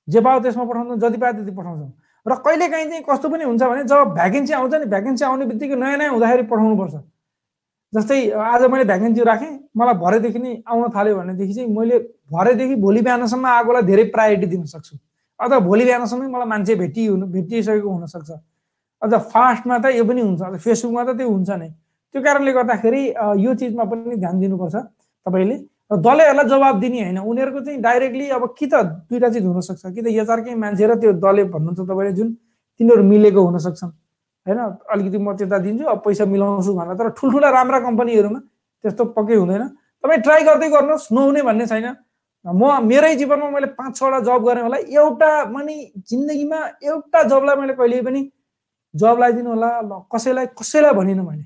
जे 0.08 0.22
पायो 0.22 0.40
त्यसमा 0.40 0.64
पठाउँछौँ 0.70 0.98
जति 1.02 1.18
पायो 1.18 1.34
त्यति 1.34 1.52
पठाउँछौँ। 1.58 1.92
र 2.26 2.36
कहिले 2.46 2.68
काहीँ 2.70 2.88
चाहिँ 2.90 3.04
कस्तो 3.10 3.30
पनि 3.30 3.44
हुन्छ 3.44 3.64
भने 3.64 3.84
जब 3.90 4.14
भ्याकेन्सी 4.14 4.54
आउँछ 4.54 4.74
नि 4.74 4.86
भ्याकेन्सी 4.86 5.26
आउने 5.26 5.46
बित्तिकै 5.46 5.76
नयाँ 5.76 5.98
नयाँ 5.98 6.12
हुँदाखेरि 6.14 6.44
पठाउनुपर्छ। 6.46 6.96
जस्तै 7.94 8.20
आज 8.36 8.64
मैले 8.72 8.84
भ्याकेन्सी 8.84 9.24
राखेँ 9.24 9.52
मलाई 9.78 9.96
भरेदेखि 10.04 10.40
नै 10.40 10.52
आउन 10.68 10.90
थाल्यो 10.96 11.16
भनेदेखि 11.18 11.54
चाहिँ 11.54 11.70
मैले 11.72 11.98
भरेदेखि 12.32 12.76
भोलि 12.84 13.02
बिहानसम्म 13.02 13.46
आएकोलाई 13.48 13.84
धेरै 13.88 14.04
प्रायोरिटी 14.16 14.48
दिन 14.48 14.64
सक्छु। 14.68 14.96
अथवा 15.40 15.60
भोलि 15.64 15.84
बिहानसम्म 15.86 16.24
मलाई 16.36 16.48
मान्छे 16.52 16.76
भेटियो 16.76 17.16
भेटिसकेको 17.36 17.90
हुनसक्छ। 17.90 18.32
अझ 19.02 19.14
फास्टमा 19.32 19.78
त 19.80 19.86
यो 19.96 20.04
पनि 20.04 20.22
हुन्छ 20.22 20.42
अझ 20.42 20.56
फेसबुकमा 20.60 21.04
त 21.08 21.10
त्यो 21.16 21.30
हुन्छ 21.32 21.50
नै। 21.50 21.70
त्यो 22.12 22.22
कारणले 22.28 22.52
गर्दाखेरि 22.60 23.02
यो 23.46 23.52
चिजमा 23.56 23.84
पनि 23.88 24.16
ध्यान 24.20 24.36
दिनुपर्छ 24.40 24.76
तपाईँले। 25.26 25.56
र 25.88 25.96
दलैहरूलाई 26.04 26.48
जवाब 26.52 26.76
दिने 26.84 27.00
होइन 27.08 27.20
उनीहरूको 27.24 27.60
चाहिँ 27.64 27.80
डाइरेक्टली 27.82 28.26
अब 28.36 28.44
कि 28.52 28.68
त 28.68 28.76
दुइटा 29.08 29.30
चिज 29.32 29.46
हुनसक्छ 29.48 29.84
कि 29.96 30.02
त 30.04 30.08
एचआरकै 30.12 30.56
मान्छे 30.60 30.86
र 30.92 31.00
त्यो 31.00 31.12
दले 31.24 31.44
भन्नुहुन्छ 31.56 31.80
तपाईँले 31.88 32.12
जुन 32.20 32.28
तिनीहरू 32.80 33.04
मिलेको 33.08 33.40
हुनसक्छन्। 33.48 33.92
होइन? 34.48 34.60
अलिकति 34.92 35.18
म 35.18 35.36
त्यता 35.36 35.58
दिन्छु 35.60 35.86
अब 35.86 36.00
पैसा 36.06 36.26
मिलाउँछु 36.26 36.74
भनेर। 36.74 36.96
तर 36.96 37.10
ठुल्ठुला 37.20 37.50
राम्रा 37.52 37.80
कम्पनीहरूमा 37.84 38.40
त्यस्तो 38.84 39.04
पक्कै 39.16 39.36
हुँदैन। 39.36 39.64
तपाईँ 40.04 40.22
ट्राई 40.24 40.42
गर्दै 40.44 40.70
गर्नुहोस् 40.70 41.12
नहुने 41.14 41.42
भन्ने 41.44 41.66
छैन। 41.68 41.88
म 42.46 42.64
मेरै 42.88 43.16
जीवनमा 43.20 43.50
मैले 43.50 43.68
पाँच 43.76 43.98
छवटा 43.98 44.20
जब 44.24 44.42
गरेँ 44.48 44.64
होला 44.64 44.78
एउटा 44.78 45.30
पनि 45.52 45.76
जिन्दगीमा 46.10 46.60
एउटा 46.80 47.24
जबलाई 47.28 47.56
मैले 47.60 47.74
कहिले 47.76 48.02
पनि 48.08 48.22
जब 48.94 49.16
लगाइदिनु 49.20 49.50
होला 49.52 49.70
कसैलाई 50.14 50.46
कसैलाई 50.56 50.94
भनिनँ 50.96 51.24
मैले। 51.28 51.44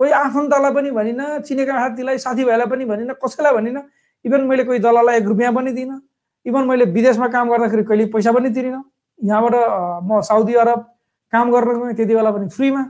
कोही 0.00 0.10
आफन्तलाई 0.10 0.72
पनि 0.72 0.90
भनिनँ 0.90 1.26
चिनेका 1.44 1.74
साथीलाई 1.78 2.18
साथीभाइलाई 2.18 2.66
पनि 2.66 2.84
भनिनँ 2.84 3.14
कसैलाई 3.24 3.52
भनिनँ। 3.52 3.82
इभन 4.24 4.40
मैले 4.48 4.64
कोही 4.64 4.78
दलाललाई 4.78 5.16
एक 5.18 5.26
रुपियाँ 5.26 5.52
पनि 5.52 5.72
दिइनँ 5.72 6.00
इभन 6.46 6.64
मैले 6.64 6.84
विदेशमा 6.96 7.28
काम 7.28 7.50
गर्दाखेरि 7.50 7.84
कहिले 7.84 8.06
पैसा 8.08 8.32
पनि 8.32 8.50
तिरिनँ। 8.50 8.82
यहाँबाट 9.20 9.54
म 10.06 10.20
साउदी 10.22 10.54
अरब 10.54 10.80
काम 11.32 11.50
गर्न 11.52 11.78
गएँ 11.80 11.94
त्यति 11.96 12.14
बेला 12.14 12.30
पनि 12.30 12.48
फ्रीमा 12.56 12.82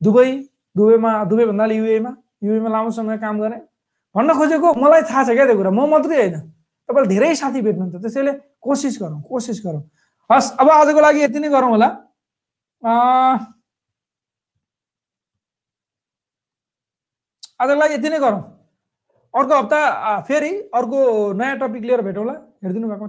दुबई 0.00 0.30
दुबईमा 0.76 1.10
दुबई 1.30 1.44
भन्नाले 1.46 1.74
युएमा 1.76 2.10
युएमा 2.44 2.68
लामो 2.68 2.90
समय 2.90 3.18
काम 3.18 3.40
गरेँ। 3.40 3.60
भन्न 4.14 4.30
खोजेको 4.38 4.68
मलाई 4.74 5.02
थाहा 5.08 5.22
छ 5.24 5.30
क्या 5.36 5.46
त्यो 5.46 5.56
कुरा 5.56 5.70
म 5.70 5.88
मात्रै 5.90 6.16
होइन। 6.16 6.34
तपाईँले 6.88 7.08
धेरै 7.14 7.34
साथी 7.38 7.60
भेट्नुहुन्छ 7.62 7.96
त्यसैले 8.02 8.32
कोसिस 8.60 8.94
गरौँ 9.02 9.20
कोसिस 9.28 9.58
गरौँ। 9.66 9.82
हस् 10.30 10.48
अब 10.60 10.68
आजको 10.70 11.00
लागि 11.00 11.20
यति 11.22 11.38
नै 11.38 11.48
गरौँ 11.48 11.70
होला। 11.70 11.88
आजको 17.62 17.74
लागि 17.78 17.94
यति 17.94 18.08
नै 18.10 18.18
गरौँ। 18.18 18.42
अर्को 19.34 19.52
हप्ता 19.56 19.80
फेरि 20.28 20.50
अर्को 20.76 20.98
नयाँ 21.38 21.56
टपिक 21.58 21.82
लिएर 21.82 22.00
भेटौँला। 22.04 22.32
हेरिदिनु 22.62 22.86
भएको 22.88 23.00